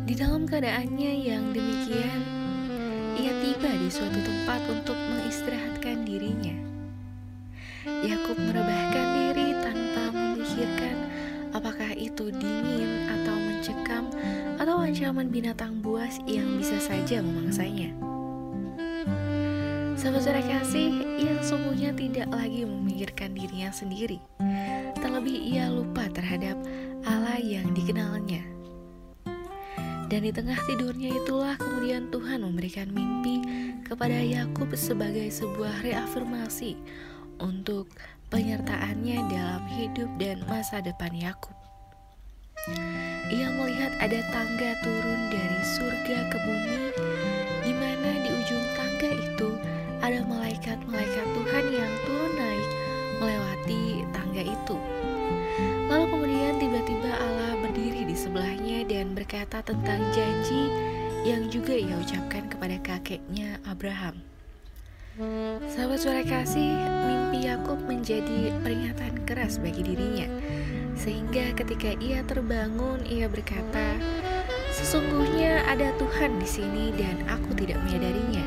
Di 0.05 0.13
dalam 0.13 0.45
keadaannya 0.45 1.11
yang 1.25 1.49
demikian, 1.49 2.21
ia 3.17 3.33
tiba 3.41 3.73
di 3.73 3.89
suatu 3.89 4.21
tempat 4.21 4.61
untuk 4.69 4.93
mengistirahatkan 4.95 6.05
dirinya. 6.05 6.53
Yakub 8.05 8.37
merebahkan 8.37 9.16
memikirkan 10.57 10.97
apakah 11.53 11.93
itu 11.93 12.33
dingin 12.33 13.05
atau 13.13 13.37
mencekam 13.37 14.09
atau 14.57 14.81
ancaman 14.81 15.29
binatang 15.29 15.85
buas 15.85 16.17
yang 16.25 16.57
bisa 16.57 16.81
saja 16.81 17.21
memangsanya. 17.21 17.93
Suara 20.27 20.43
kasih 20.43 20.91
yang 21.23 21.39
sungguhnya 21.39 21.93
tidak 21.95 22.27
lagi 22.33 22.67
memikirkan 22.67 23.31
dirinya 23.37 23.71
sendiri. 23.71 24.19
Terlebih 24.99 25.39
ia 25.39 25.71
lupa 25.71 26.03
terhadap 26.11 26.59
Allah 27.07 27.39
yang 27.39 27.71
dikenalnya. 27.71 28.43
Dan 30.09 30.27
di 30.27 30.31
tengah 30.35 30.57
tidurnya 30.67 31.15
itulah 31.15 31.55
kemudian 31.55 32.11
Tuhan 32.11 32.43
memberikan 32.43 32.91
mimpi 32.91 33.39
kepada 33.87 34.19
Yakub 34.19 34.67
sebagai 34.75 35.31
sebuah 35.31 35.85
reafirmasi 35.85 36.75
untuk 37.39 37.87
penyertaannya 38.27 39.31
dalam 39.31 39.63
hidup 39.71 40.09
dan 40.19 40.43
masa 40.51 40.83
depan 40.83 41.15
Yakub. 41.15 41.55
Ia 43.31 43.47
melihat 43.55 43.95
ada 44.03 44.19
tangga 44.35 44.75
turun 44.83 45.21
dari 45.31 45.59
surga 45.63 46.17
ke 46.27 46.37
bumi, 46.43 46.79
di 47.63 47.71
mana 47.71 48.09
di 48.19 48.29
ujung 48.35 48.65
tangga 48.75 49.11
itu 49.15 49.49
ada 50.03 50.19
malaikat-malaikat 50.27 51.27
Tuhan 51.31 51.65
yang 51.71 51.93
turun 52.03 52.33
naik 52.35 52.69
melewati 53.23 53.83
tangga 54.11 54.43
itu. 54.43 54.77
Lalu 55.87 56.05
kemudian 56.11 56.53
tiba-tiba 56.59 57.11
Allah 57.15 57.55
berdiri 57.63 58.03
di 58.03 58.15
sebelahnya 58.15 58.83
dan 58.91 59.15
berkata 59.15 59.63
tentang 59.63 60.03
janji 60.11 60.67
yang 61.23 61.47
juga 61.47 61.75
ia 61.75 61.95
ucapkan 61.95 62.51
kepada 62.51 62.75
kakeknya 62.83 63.63
Abraham. 63.63 64.19
Sahabat 65.73 65.97
suara 65.97 66.21
kasih, 66.21 66.77
mimpi 67.09 67.49
Yakub 67.49 67.81
menjadi 67.89 68.53
peringatan 68.61 69.25
keras 69.25 69.57
bagi 69.57 69.81
dirinya. 69.81 70.29
Sehingga 70.93 71.57
ketika 71.57 71.97
ia 71.97 72.21
terbangun, 72.21 73.01
ia 73.01 73.25
berkata, 73.25 73.97
"Sesungguhnya 74.77 75.65
ada 75.65 75.89
Tuhan 75.97 76.37
di 76.37 76.45
sini 76.45 76.93
dan 76.93 77.17
aku 77.25 77.49
tidak 77.57 77.81
menyadarinya." 77.89 78.45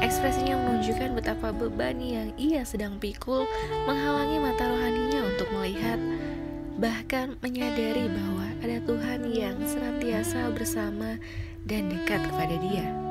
Ekspresinya 0.00 0.56
menunjukkan 0.64 1.12
betapa 1.12 1.52
beban 1.52 2.00
yang 2.00 2.32
ia 2.40 2.64
sedang 2.64 2.96
pikul 2.96 3.44
menghalangi 3.84 4.40
mata 4.40 4.64
rohaninya 4.64 5.28
untuk 5.28 5.52
melihat, 5.60 6.00
bahkan 6.80 7.36
menyadari 7.44 8.08
bahwa 8.08 8.48
ada 8.64 8.80
Tuhan 8.80 9.28
yang 9.28 9.60
senantiasa 9.60 10.48
bersama 10.56 11.20
dan 11.68 11.92
dekat 11.92 12.24
kepada 12.32 12.56
dia. 12.64 13.03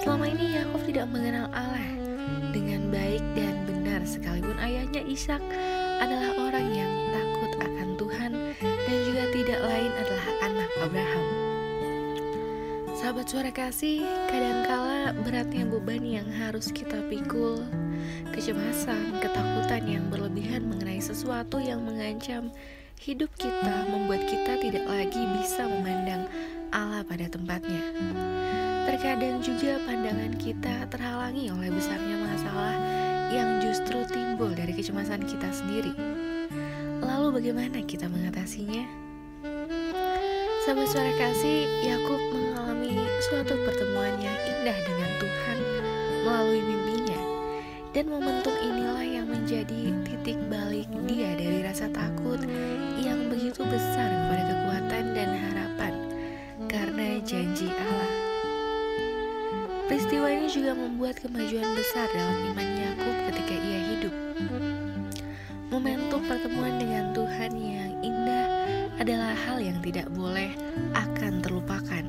Selama 0.00 0.32
ini 0.32 0.56
Yakub 0.56 0.80
tidak 0.88 1.12
mengenal 1.12 1.52
Allah 1.52 1.92
dengan 2.56 2.88
baik 2.88 3.20
dan 3.36 3.68
benar 3.68 4.00
sekalipun 4.08 4.56
ayahnya 4.56 5.04
Ishak 5.04 5.44
adalah 6.00 6.40
orang 6.40 6.66
yang 6.72 6.92
takut 7.12 7.52
akan 7.60 7.88
Tuhan 8.00 8.32
dan 8.64 8.96
juga 9.04 9.24
tidak 9.28 9.60
lain 9.60 9.92
adalah 9.92 10.28
anak 10.40 10.70
Abraham. 10.80 11.26
Sahabat 12.96 13.26
suara 13.28 13.52
kasih, 13.52 14.00
kadangkala 14.32 15.12
beratnya 15.20 15.68
beban 15.68 16.00
yang 16.00 16.28
harus 16.32 16.72
kita 16.72 17.04
pikul, 17.12 17.60
kecemasan, 18.32 19.20
ketakutan 19.20 19.84
yang 19.84 20.04
berlebihan 20.08 20.64
mengenai 20.64 21.00
sesuatu 21.00 21.60
yang 21.60 21.84
mengancam 21.84 22.48
hidup 23.00 23.28
kita 23.36 23.84
membuat 23.88 24.24
kita 24.28 24.60
tidak 24.64 24.84
lagi 24.88 25.22
bisa 25.36 25.64
memandang 25.68 26.24
Allah 26.72 27.04
pada 27.04 27.28
tempatnya. 27.28 28.39
Terkadang 28.88 29.44
juga 29.44 29.80
pandangan 29.84 30.32
kita 30.40 30.88
terhalangi 30.88 31.52
oleh 31.52 31.68
besarnya 31.68 32.16
masalah 32.24 32.76
yang 33.30 33.60
justru 33.60 34.02
timbul 34.08 34.50
dari 34.56 34.72
kecemasan 34.72 35.22
kita 35.28 35.48
sendiri. 35.52 35.94
Lalu 37.00 37.40
bagaimana 37.40 37.80
kita 37.84 38.08
mengatasinya? 38.08 38.84
Sahabat 40.66 40.86
suara 40.92 41.12
kasih, 41.16 41.66
Yakub 41.82 42.20
mengalami 42.30 42.94
suatu 43.26 43.56
pertemuan 43.64 44.12
yang 44.20 44.38
indah 44.44 44.76
dengan 44.84 45.10
Tuhan 45.16 45.58
melalui 46.26 46.62
mimpinya. 46.62 47.20
Dan 47.96 48.12
momentum 48.12 48.54
inilah 48.60 49.02
yang 49.02 49.26
menjadi 49.26 49.90
titik 50.04 50.38
balik 50.52 50.86
dia 51.08 51.32
dari 51.34 51.64
rasa 51.64 51.88
takut 51.90 52.38
yang 53.00 53.32
begitu 53.32 53.64
besar 53.66 54.08
kepada 54.10 54.42
kekuatan 54.46 55.04
dan 55.16 55.30
harapan 55.48 55.92
karena 56.68 57.18
janji 57.24 57.66
Allah. 57.72 58.09
Peristiwa 59.90 60.30
ini 60.30 60.46
juga 60.46 60.70
membuat 60.70 61.18
kemajuan 61.18 61.66
besar 61.74 62.06
dalam 62.14 62.54
iman 62.54 62.68
Yakub 62.78 63.16
ketika 63.26 63.54
ia 63.58 63.80
hidup. 63.90 64.14
Momentum 65.66 66.22
pertemuan 66.30 66.78
dengan 66.78 67.10
Tuhan 67.10 67.50
yang 67.58 67.98
indah 67.98 68.46
adalah 69.02 69.34
hal 69.34 69.58
yang 69.58 69.82
tidak 69.82 70.06
boleh 70.14 70.54
akan 70.94 71.42
terlupakan. 71.42 72.06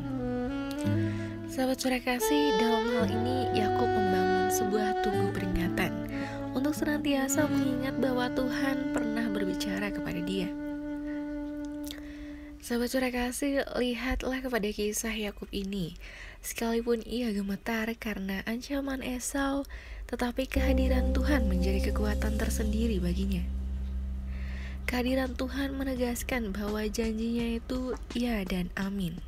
Sahabat 1.50 1.82
surah 1.82 1.98
kasih, 2.06 2.54
dalam 2.62 2.86
hal 3.02 3.10
ini 3.18 3.50
Yakub 3.58 3.90
membangun 3.90 4.54
sebuah 4.54 5.02
tugu 5.02 5.34
peringatan 5.34 6.06
untuk 6.54 6.78
senantiasa 6.78 7.50
mengingat 7.50 7.98
bahwa 7.98 8.30
Tuhan 8.30 8.94
pernah 8.94 9.26
berbicara 9.34 9.90
kepada 9.90 10.22
dia. 10.22 10.54
Sahabat 12.62 12.94
surah 12.94 13.10
kasih, 13.10 13.66
lihatlah 13.74 14.38
kepada 14.38 14.70
kisah 14.70 15.18
Yakub 15.18 15.50
ini 15.50 15.98
Sekalipun 16.42 17.06
ia 17.06 17.30
gemetar 17.30 17.86
karena 18.02 18.42
ancaman 18.50 19.06
Esau, 19.06 19.62
tetapi 20.10 20.50
kehadiran 20.50 21.14
Tuhan 21.14 21.46
menjadi 21.46 21.94
kekuatan 21.94 22.42
tersendiri 22.42 22.98
baginya. 22.98 23.46
kehadiran 24.90 25.40
Tuhan 25.40 25.72
menegaskan 25.80 26.52
bahwa 26.52 26.84
janjinya 26.84 27.56
itu 27.56 27.96
ya 28.12 28.44
dan 28.44 28.68
amin. 28.76 29.24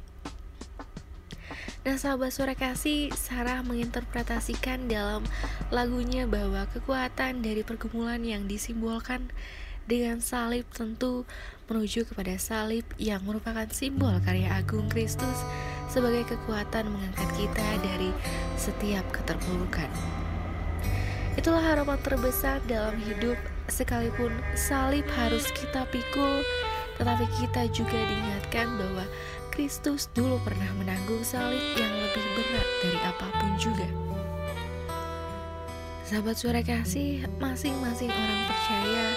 Nah 1.88 1.96
sahabat 1.96 2.32
suara 2.32 2.56
kasih, 2.56 3.12
Sarah 3.16 3.64
menginterpretasikan 3.64 4.92
dalam 4.92 5.24
lagunya 5.72 6.28
bahwa 6.28 6.68
kekuatan 6.72 7.44
dari 7.44 7.64
pergumulan 7.64 8.24
yang 8.24 8.48
disimbolkan 8.48 9.32
dengan 9.88 10.24
salib 10.24 10.64
tentu 10.72 11.28
menuju 11.68 12.08
kepada 12.08 12.36
salib 12.40 12.84
yang 13.00 13.24
merupakan 13.24 13.68
simbol 13.72 14.14
karya 14.24 14.52
agung 14.52 14.88
Kristus 14.92 15.44
sebagai 15.92 16.26
kekuatan 16.26 16.90
mengangkat 16.90 17.30
kita 17.38 17.68
dari 17.84 18.10
setiap 18.58 19.06
keterpurukan. 19.14 19.90
Itulah 21.34 21.62
harapan 21.62 21.98
terbesar 22.06 22.62
dalam 22.70 22.94
hidup 23.02 23.38
sekalipun 23.68 24.30
salib 24.54 25.06
harus 25.18 25.50
kita 25.54 25.86
pikul, 25.90 26.46
tetapi 27.02 27.26
kita 27.42 27.66
juga 27.74 27.98
diingatkan 27.98 28.70
bahwa 28.78 29.06
Kristus 29.54 30.10
dulu 30.14 30.42
pernah 30.42 30.70
menanggung 30.82 31.22
salib 31.22 31.62
yang 31.78 31.94
lebih 31.94 32.26
berat 32.38 32.70
dari 32.82 33.00
apa 33.06 33.28
pun 33.38 33.52
juga. 33.62 33.88
Sahabat 36.06 36.38
suara 36.38 36.62
kasih, 36.62 37.26
masing-masing 37.42 38.14
orang 38.14 38.42
percaya 38.46 39.08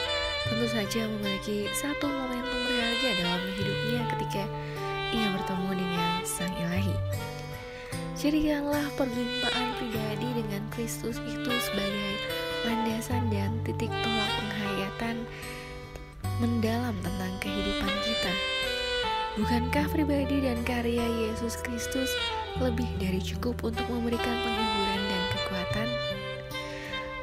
tentu 0.47 0.67
saja 0.71 1.11
memiliki 1.11 1.67
satu 1.75 2.07
momentum 2.07 2.61
berharga 2.67 3.11
dalam 3.19 3.43
hidupnya 3.59 4.01
ketika 4.15 4.43
ia 5.11 5.27
bertemu 5.35 5.71
dengan 5.75 6.11
Sang 6.23 6.55
Ilahi. 6.55 6.97
Jadikanlah 8.17 8.87
perjumpaan 8.97 9.69
pribadi 9.77 10.29
dengan 10.41 10.63
Kristus 10.73 11.21
itu 11.29 11.53
sebagai 11.63 12.13
landasan 12.65 13.29
dan 13.29 13.55
titik 13.63 13.93
tolak 14.03 14.31
penghayatan 14.41 15.17
mendalam 16.41 16.97
tentang 17.05 17.33
kehidupan 17.45 17.95
kita. 18.03 18.33
Bukankah 19.37 19.87
pribadi 19.93 20.49
dan 20.49 20.65
karya 20.65 21.05
Yesus 21.29 21.61
Kristus 21.61 22.09
lebih 22.57 22.89
dari 22.97 23.21
cukup 23.21 23.61
untuk 23.61 23.85
memberikan 23.93 24.33
penghiburan 24.33 25.03
dan 25.13 25.23
kekuatan? 25.37 25.89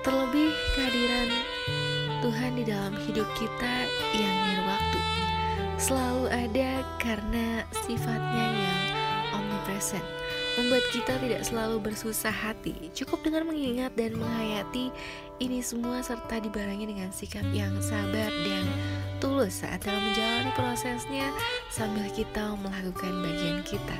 Terlebih 0.05 0.53
kehadiran 0.77 1.29
Tuhan 2.23 2.55
di 2.55 2.63
dalam 2.63 2.95
hidup 3.03 3.27
kita 3.35 3.75
yang 4.15 4.63
waktu 4.63 4.99
selalu 5.75 6.31
ada 6.31 6.79
karena 6.95 7.67
sifatnya 7.83 8.47
yang 8.47 8.81
omnipresent 9.35 10.07
membuat 10.55 10.87
kita 10.95 11.19
tidak 11.19 11.43
selalu 11.43 11.83
bersusah 11.83 12.31
hati. 12.31 12.87
Cukup 12.95 13.27
dengan 13.27 13.51
mengingat 13.51 13.91
dan 13.99 14.15
menghayati 14.15 14.87
ini 15.43 15.59
semua 15.59 15.99
serta 15.99 16.39
dibarengi 16.39 16.95
dengan 16.95 17.11
sikap 17.11 17.43
yang 17.51 17.75
sabar 17.83 18.31
dan 18.31 18.71
tulus 19.19 19.59
saat 19.59 19.83
dalam 19.83 19.99
menjalani 19.99 20.55
prosesnya 20.55 21.27
sambil 21.75 22.07
kita 22.15 22.55
melakukan 22.55 23.11
bagian 23.19 23.59
kita. 23.67 23.99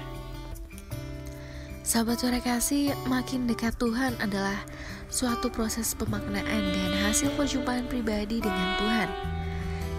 Sahabat 1.83 2.23
suara 2.23 2.39
kasih, 2.39 2.95
makin 3.11 3.43
dekat 3.51 3.75
Tuhan 3.75 4.15
adalah 4.23 4.63
suatu 5.11 5.51
proses 5.51 5.91
pemaknaan 5.99 6.63
dan 6.71 6.92
hasil 7.13 7.29
perjumpaan 7.37 7.85
pribadi 7.85 8.41
dengan 8.41 8.73
Tuhan. 8.81 9.09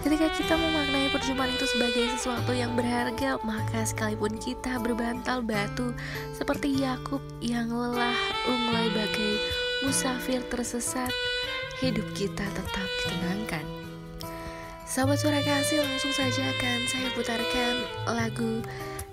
Ketika 0.03 0.27
kita 0.35 0.59
memaknai 0.59 1.07
perjumpaan 1.15 1.47
itu 1.47 1.63
sebagai 1.63 2.11
sesuatu 2.11 2.51
yang 2.51 2.75
berharga, 2.75 3.39
maka 3.47 3.87
sekalipun 3.87 4.35
kita 4.35 4.75
berbantal 4.83 5.39
batu 5.39 5.95
seperti 6.35 6.75
Yakub 6.83 7.23
yang 7.39 7.71
lelah 7.71 8.19
lunglai 8.43 8.91
bagai 8.91 9.39
musafir 9.87 10.43
tersesat, 10.51 11.07
hidup 11.79 12.03
kita 12.19 12.43
tetap 12.51 12.87
ditenangkan. 13.07 13.63
Sahabat 14.83 15.15
suara 15.15 15.39
kasih 15.39 15.87
langsung 15.87 16.11
saja 16.11 16.51
akan 16.51 16.77
saya 16.91 17.09
putarkan 17.15 17.73
lagu 18.11 18.59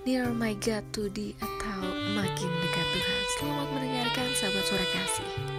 Near 0.02 0.34
My 0.34 0.58
God 0.58 0.82
to 0.90 1.06
Thee 1.06 1.38
atau 1.38 1.86
Makin 2.18 2.50
Dekat 2.66 2.86
Tuhan. 2.98 3.22
Selamat 3.38 3.68
mendengarkan 3.70 4.26
sahabat 4.34 4.64
suara 4.66 4.86
kasih. 4.90 5.51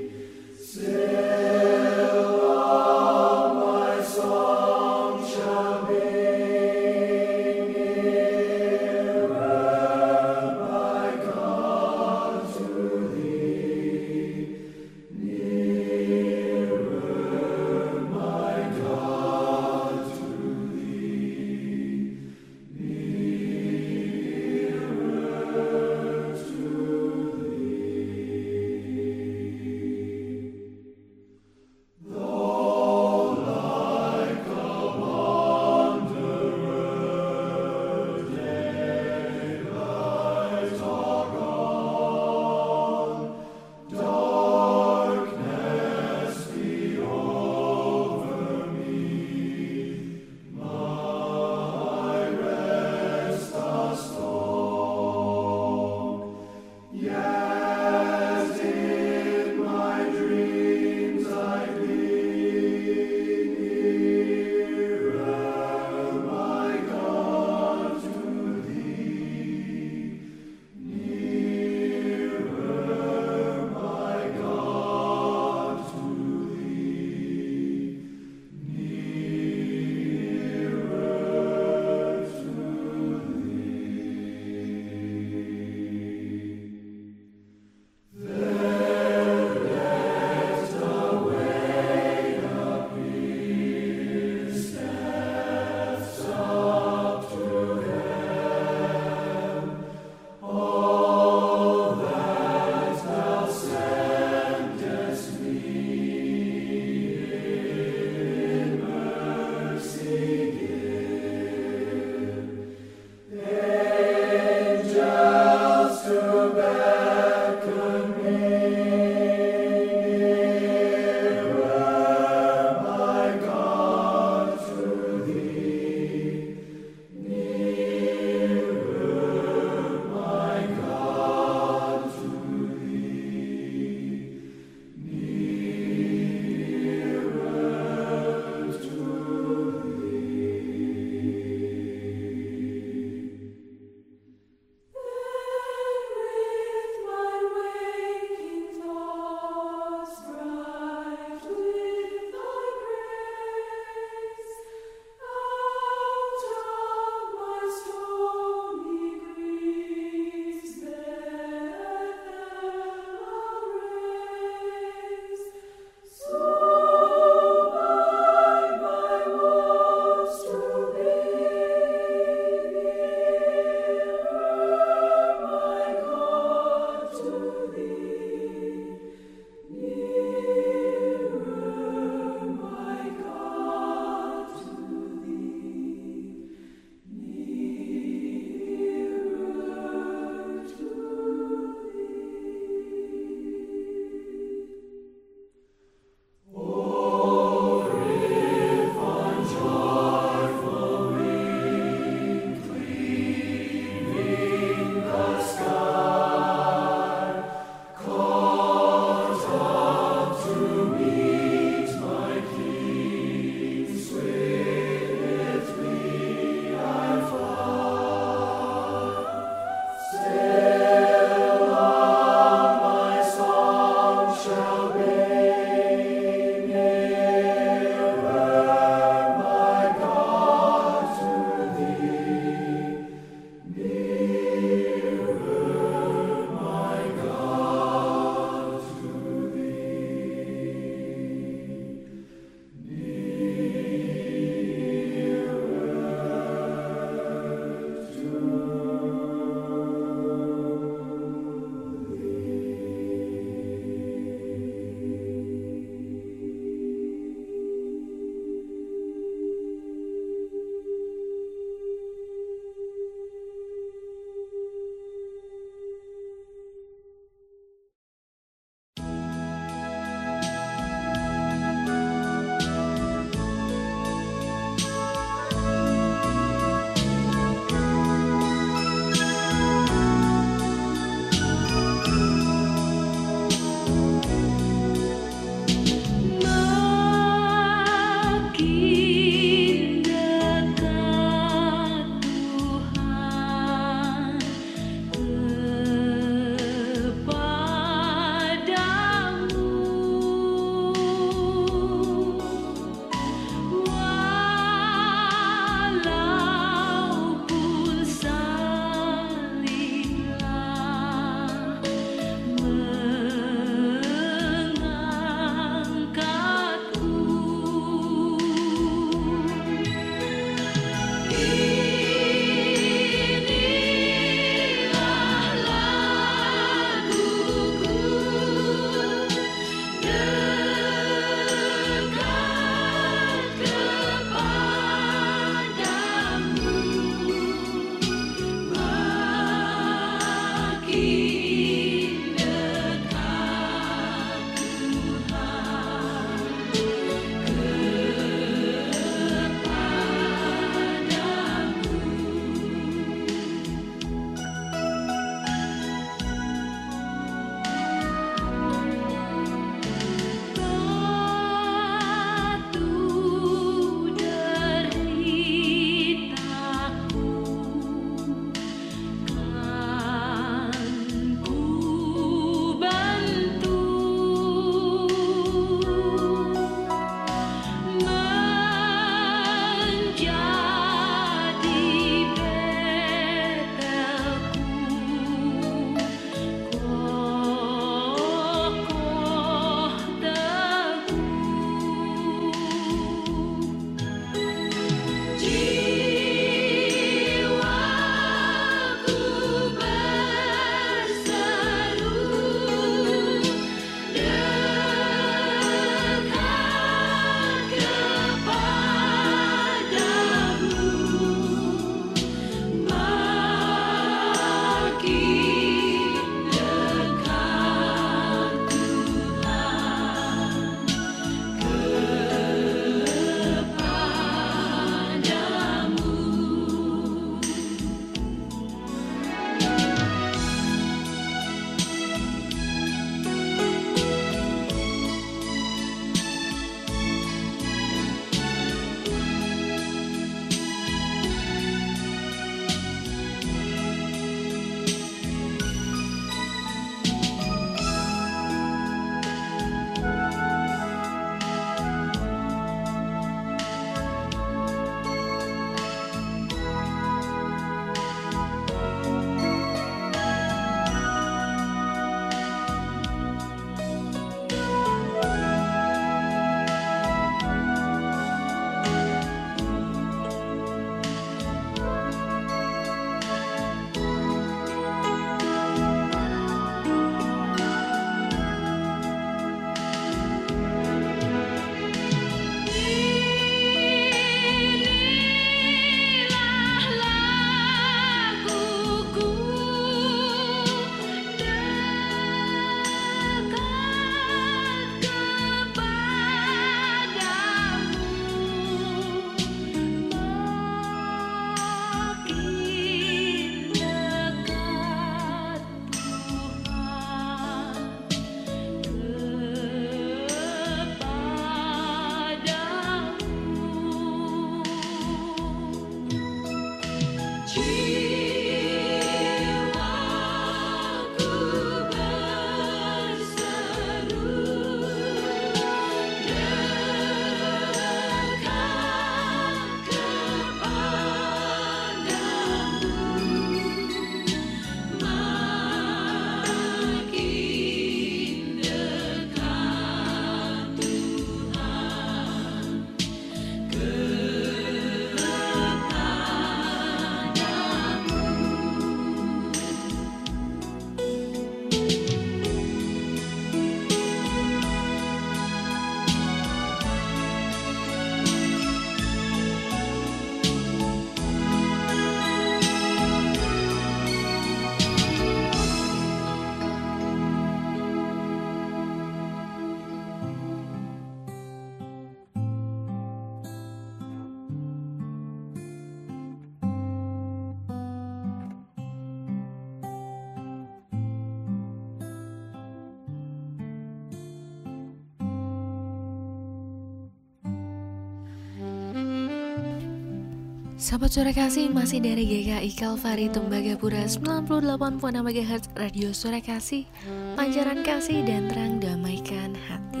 Sahabat 590.80 591.12
suara 591.12 591.28
kasih 591.36 591.68
masih 591.68 592.00
dari 592.00 592.24
GKI 592.24 592.72
Kalvari 592.72 593.28
Tembagapura 593.28 594.08
98.6 594.08 594.96
MHz 595.12 595.64
Radio 595.76 596.08
Suara 596.16 596.40
Kasih. 596.40 596.88
Pancaran 597.36 597.84
kasih 597.84 598.24
dan 598.24 598.48
terang 598.48 598.80
damaikan 598.80 599.52
hati. 599.68 600.00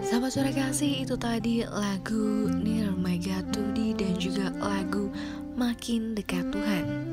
Sahabat 0.00 0.32
suara 0.32 0.56
kasih 0.56 1.04
itu 1.04 1.12
tadi 1.20 1.68
lagu 1.68 2.48
Near 2.48 2.96
Megatudi 2.96 3.92
dan 3.92 4.16
juga 4.16 4.48
lagu 4.56 5.12
Makin 5.52 6.16
Dekat 6.16 6.48
Tuhan 6.48 7.12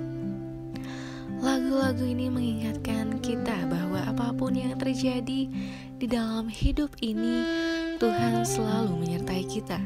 Lagu-lagu 1.79 2.11
ini 2.11 2.27
mengingatkan 2.27 3.23
kita 3.23 3.55
bahwa 3.71 4.03
apa 4.03 4.35
pun 4.35 4.51
yang 4.51 4.75
terjadi 4.75 5.47
di 5.95 6.07
dalam 6.11 6.51
hidup 6.51 6.91
ini, 6.99 7.47
Tuhan 7.95 8.43
selalu 8.43 8.99
menyertai 8.99 9.47
kita. 9.47 9.79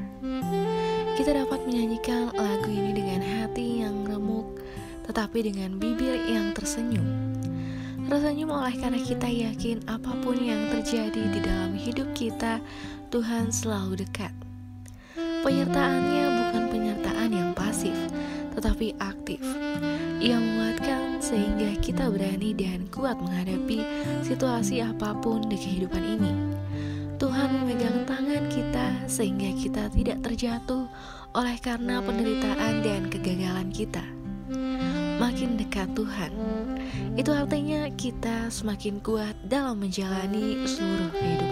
Kita 1.13 1.37
dapat 1.37 1.69
menyanyikan 1.69 2.33
lagu 2.33 2.73
ini 2.73 2.97
dengan 2.97 3.21
hati 3.21 3.85
yang 3.85 4.09
remuk, 4.09 4.57
tetapi 5.05 5.45
dengan 5.45 5.77
bibir 5.77 6.17
yang 6.25 6.49
tersenyum. 6.57 7.05
Tersenyum 8.09 8.49
oleh 8.49 8.73
karena 8.73 8.97
kita 8.97 9.29
yakin 9.29 9.85
apa 9.85 10.17
pun 10.25 10.41
yang 10.41 10.73
terjadi 10.73 11.29
di 11.29 11.45
dalam 11.45 11.77
hidup 11.77 12.09
kita, 12.17 12.57
Tuhan 13.13 13.53
selalu 13.53 14.01
dekat. 14.01 14.33
Penyertaannya 15.45 16.25
bukan 16.41 16.63
penyertaan 16.73 17.29
yang 17.29 17.53
pasif, 17.53 17.93
tetapi 18.57 18.97
aktif, 18.97 19.45
yang 20.23 20.39
menguatkan 20.39 21.19
sehingga 21.19 21.75
kita 21.83 22.07
berani 22.07 22.55
dan 22.55 22.87
kuat 22.87 23.19
menghadapi 23.19 23.83
situasi 24.23 24.79
apa 24.79 25.11
pun 25.19 25.43
di 25.51 25.59
kehidupan 25.59 25.99
ini. 25.99 26.31
Tuhan 27.19 27.51
memegang 27.51 28.07
tangan 28.07 28.47
kita 28.47 28.87
sehingga 29.11 29.51
kita 29.51 29.91
tidak 29.91 30.23
terjatuh 30.23 30.87
oleh 31.35 31.59
karena 31.59 31.99
penderitaan 31.99 32.79
dan 32.79 33.11
kegagalan 33.11 33.67
kita. 33.75 34.03
Makin 35.19 35.59
dekat 35.59 35.91
Tuhan, 35.91 36.31
itu 37.19 37.31
artinya 37.35 37.91
kita 37.91 38.47
semakin 38.47 39.03
kuat 39.03 39.35
dalam 39.43 39.83
menjalani 39.83 40.63
seluruh 40.63 41.11
kehidupan 41.11 41.42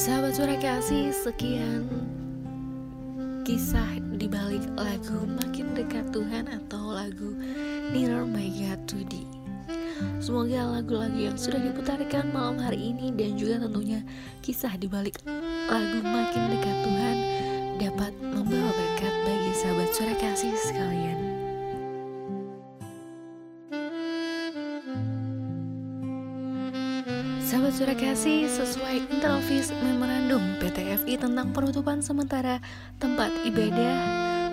Sahabat 0.00 0.32
suara 0.32 0.56
kasih, 0.56 1.12
sekian 1.12 1.84
kisah 3.44 4.00
di 4.16 4.32
balik 4.32 4.64
lagu 4.72 5.28
Makin 5.28 5.76
Dekat 5.76 6.08
Tuhan 6.08 6.48
atau 6.48 6.96
lagu 6.96 7.36
Nearer 7.92 8.24
My 8.24 8.48
God 8.48 8.80
Today. 8.88 9.28
Semoga 10.16 10.80
lagu-lagu 10.80 11.20
yang 11.20 11.36
sudah 11.36 11.60
diputarkan 11.60 12.32
malam 12.32 12.56
hari 12.56 12.96
ini 12.96 13.12
dan 13.12 13.36
juga 13.36 13.60
tentunya 13.60 14.00
kisah 14.40 14.72
di 14.80 14.88
balik 14.88 15.20
lagu 15.68 16.00
Makin 16.00 16.42
Dekat 16.48 16.76
Tuhan 16.80 17.16
dapat 17.76 18.12
membawa 18.24 18.72
berkat 18.72 19.14
bagi 19.28 19.52
sahabat 19.52 19.88
suara 19.92 20.16
kasih 20.16 20.56
sekalian. 20.64 21.29
Suara 27.80 27.96
kasih, 27.96 28.44
sesuai 28.44 29.08
interofis 29.08 29.72
memorandum 29.80 30.60
PTFI 30.60 31.16
tentang 31.16 31.48
penutupan 31.48 32.04
sementara 32.04 32.60
tempat 33.00 33.32
ibadah, 33.40 33.96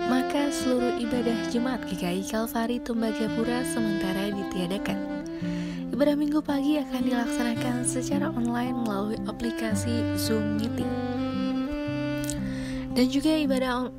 maka 0.08 0.48
seluruh 0.48 0.96
ibadah 0.96 1.36
jemaat 1.52 1.84
GKI 1.92 2.24
Kalvari 2.24 2.80
Tembagapura 2.80 3.68
sementara 3.68 4.32
ditiadakan. 4.32 5.28
Ibadah 5.92 6.16
minggu 6.16 6.40
pagi 6.40 6.80
akan 6.80 7.04
dilaksanakan 7.04 7.84
secara 7.84 8.32
online 8.32 8.80
melalui 8.80 9.20
aplikasi 9.28 10.16
Zoom 10.16 10.56
Meeting. 10.56 10.88
Dan 12.96 13.12
juga 13.12 13.36
ibadah 13.36 13.92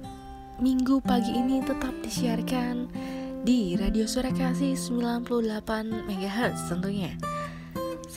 minggu 0.57 1.05
pagi 1.05 1.38
ini 1.38 1.61
tetap 1.61 1.93
disiarkan 2.01 2.89
di 3.45 3.77
Radio 3.77 4.09
Suara 4.09 4.34
Kasih 4.34 4.73
98 4.73 6.09
MHz 6.09 6.73
tentunya. 6.73 7.28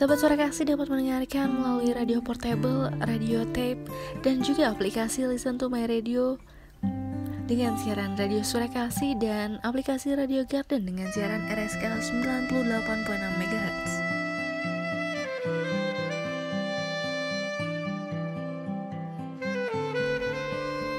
Sahabat 0.02 0.18
suara 0.18 0.34
kasih 0.34 0.66
dapat 0.66 0.90
mendengarkan 0.90 1.62
melalui 1.62 1.94
radio 1.94 2.18
portable, 2.18 2.90
radio 3.06 3.46
tape, 3.54 3.86
dan 4.26 4.42
juga 4.42 4.74
aplikasi 4.74 5.30
Listen 5.30 5.62
to 5.62 5.70
My 5.70 5.86
Radio 5.86 6.42
dengan 7.46 7.78
siaran 7.78 8.18
radio 8.18 8.42
suara 8.42 8.66
kasih 8.66 9.14
dan 9.22 9.62
aplikasi 9.62 10.18
Radio 10.18 10.42
Garden 10.42 10.90
dengan 10.90 11.06
siaran 11.14 11.46
RSK 11.46 11.86
98.6 12.18 12.50
MHz. 13.14 13.90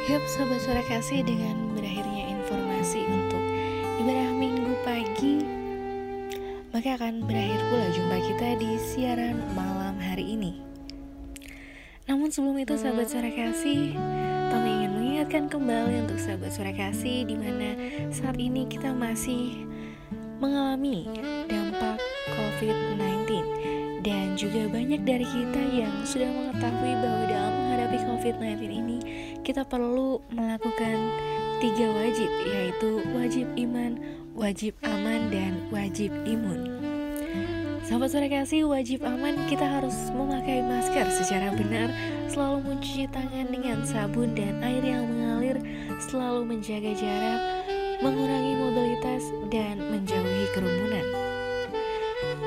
Yap, 0.07 0.23
sahabat 0.31 0.59
suara 0.63 0.83
kasih 0.87 1.27
dengan 1.27 1.75
berakhirnya 1.75 2.39
informasi 2.39 3.03
untuk 3.11 3.43
ibadah 3.99 4.31
minggu 4.31 4.71
pagi 4.87 5.62
maka 6.73 6.97
akan 6.97 7.29
berakhir 7.29 7.61
pula 7.69 7.85
jumpa 7.93 8.17
kita 8.33 8.49
di 8.57 8.71
siaran 8.81 9.37
malam 9.53 9.93
hari 10.01 10.33
ini. 10.33 10.57
Namun 12.09 12.33
sebelum 12.33 12.57
itu 12.57 12.73
sahabat 12.73 13.13
suara 13.13 13.29
kasih, 13.29 13.93
kami 14.49 14.69
ingin 14.81 14.91
mengingatkan 14.97 15.53
kembali 15.53 16.09
untuk 16.09 16.17
sahabat 16.17 16.49
suara 16.49 16.73
kasih 16.73 17.29
di 17.29 17.37
mana 17.37 17.77
saat 18.09 18.41
ini 18.41 18.65
kita 18.65 18.89
masih 18.89 19.69
mengalami 20.41 21.05
dampak 21.45 22.01
COVID-19 22.33 23.29
dan 24.01 24.33
juga 24.33 24.65
banyak 24.73 25.05
dari 25.05 25.29
kita 25.29 25.61
yang 25.77 25.93
sudah 26.09 26.25
mengetahui 26.25 26.93
bahwa 26.97 27.23
dalam 27.29 27.53
menghadapi 27.53 27.97
COVID-19 28.01 28.61
ini 28.73 28.97
kita 29.45 29.61
perlu 29.61 30.25
melakukan 30.33 30.97
tiga 31.61 31.85
wajib 32.01 32.27
yaitu 32.49 32.99
wajib 33.15 33.45
iman, 33.61 33.95
wajib 34.33 34.73
aman, 34.81 35.29
dan 35.29 35.53
wajib 35.69 36.09
imun. 36.25 36.69
Sahabat 37.85 38.09
suara 38.09 38.27
kasih, 38.31 38.65
wajib 38.65 39.05
aman 39.05 39.45
kita 39.45 39.61
harus 39.63 39.93
memakai 40.09 40.65
masker 40.65 41.05
secara 41.13 41.53
benar, 41.53 41.93
selalu 42.25 42.73
mencuci 42.73 43.05
tangan 43.13 43.47
dengan 43.53 43.85
sabun 43.85 44.33
dan 44.33 44.57
air 44.65 44.81
yang 44.81 45.05
mengalir, 45.05 45.57
selalu 46.01 46.49
menjaga 46.49 46.91
jarak, 46.97 47.41
mengurangi 48.01 48.53
mobilitas, 48.57 49.23
dan 49.53 49.77
menjauhi 49.77 50.45
kerumunan. 50.57 51.22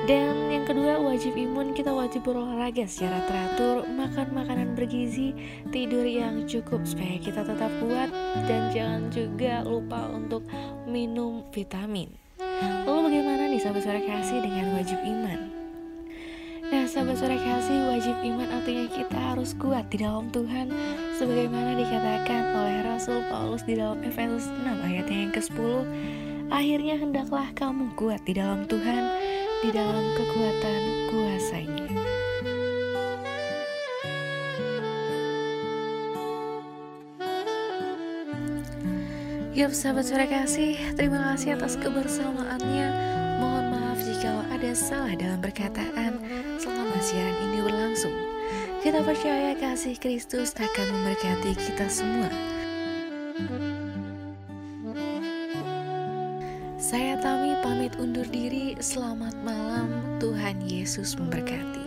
Dan 0.07 0.55
yang 0.55 0.63
kedua, 0.63 1.03
wajib 1.03 1.35
imun 1.35 1.75
kita 1.75 1.91
wajib 1.91 2.23
berolahraga 2.23 2.87
secara 2.87 3.27
teratur, 3.27 3.83
makan 3.91 4.39
makanan 4.39 4.79
bergizi, 4.79 5.35
tidur 5.75 6.07
yang 6.07 6.47
cukup 6.47 6.87
supaya 6.87 7.19
kita 7.19 7.43
tetap 7.43 7.75
kuat, 7.83 8.15
dan 8.47 8.71
jangan 8.71 9.11
juga 9.11 9.67
lupa 9.67 10.07
untuk 10.15 10.47
minum 10.87 11.43
vitamin. 11.51 12.07
Lalu 12.87 13.11
bagaimana 13.11 13.51
nih 13.51 13.59
sahabat 13.59 13.83
suara 13.83 13.99
kasih 13.99 14.39
dengan 14.47 14.79
wajib 14.79 15.03
iman? 15.03 15.41
Nah 16.67 16.83
sahabat 16.87 17.19
suara 17.19 17.35
kasih 17.35 17.79
wajib 17.91 18.17
iman 18.31 18.49
artinya 18.63 18.87
kita 18.91 19.19
harus 19.19 19.55
kuat 19.55 19.87
di 19.87 20.03
dalam 20.03 20.35
Tuhan 20.35 20.67
Sebagaimana 21.15 21.79
dikatakan 21.79 22.43
oleh 22.59 22.83
Rasul 22.83 23.23
Paulus 23.31 23.63
di 23.63 23.79
dalam 23.79 24.03
Efesus 24.03 24.51
6 24.51 24.67
ayat 24.83 25.07
yang 25.07 25.31
ke-10 25.31 25.87
Akhirnya 26.51 26.99
hendaklah 26.99 27.47
kamu 27.55 27.95
kuat 27.95 28.19
di 28.27 28.35
dalam 28.35 28.67
Tuhan 28.67 29.03
Di 29.67 29.75
dalam 29.75 30.15
kekuatan 30.15 30.83
kuasanya. 31.11 31.91
Yap 39.59 39.75
sahabat 39.75 40.07
suara 40.07 40.31
kasih, 40.31 40.79
terima 40.95 41.35
kasih 41.35 41.59
atas 41.59 41.75
kebersamaannya. 41.83 42.89
Mohon 43.43 43.67
maaf 43.75 43.99
jika 44.07 44.47
ada 44.55 44.71
salah 44.71 45.19
dalam 45.19 45.43
perkataan. 45.43 46.15
Selama 46.63 47.03
siaran 47.03 47.35
ini 47.51 47.59
berlangsung. 47.67 48.15
Kita 48.87 49.03
percaya 49.03 49.59
kasih 49.59 49.99
Kristus 49.99 50.55
akan 50.55 50.95
memberkati 50.95 51.59
kita 51.59 51.91
semua 51.91 52.56
pamit 57.87 58.03
undur 58.03 58.27
diri, 58.35 58.75
selamat 58.83 59.47
malam, 59.47 60.19
Tuhan 60.19 60.59
Yesus 60.67 61.15
memberkati 61.15 61.87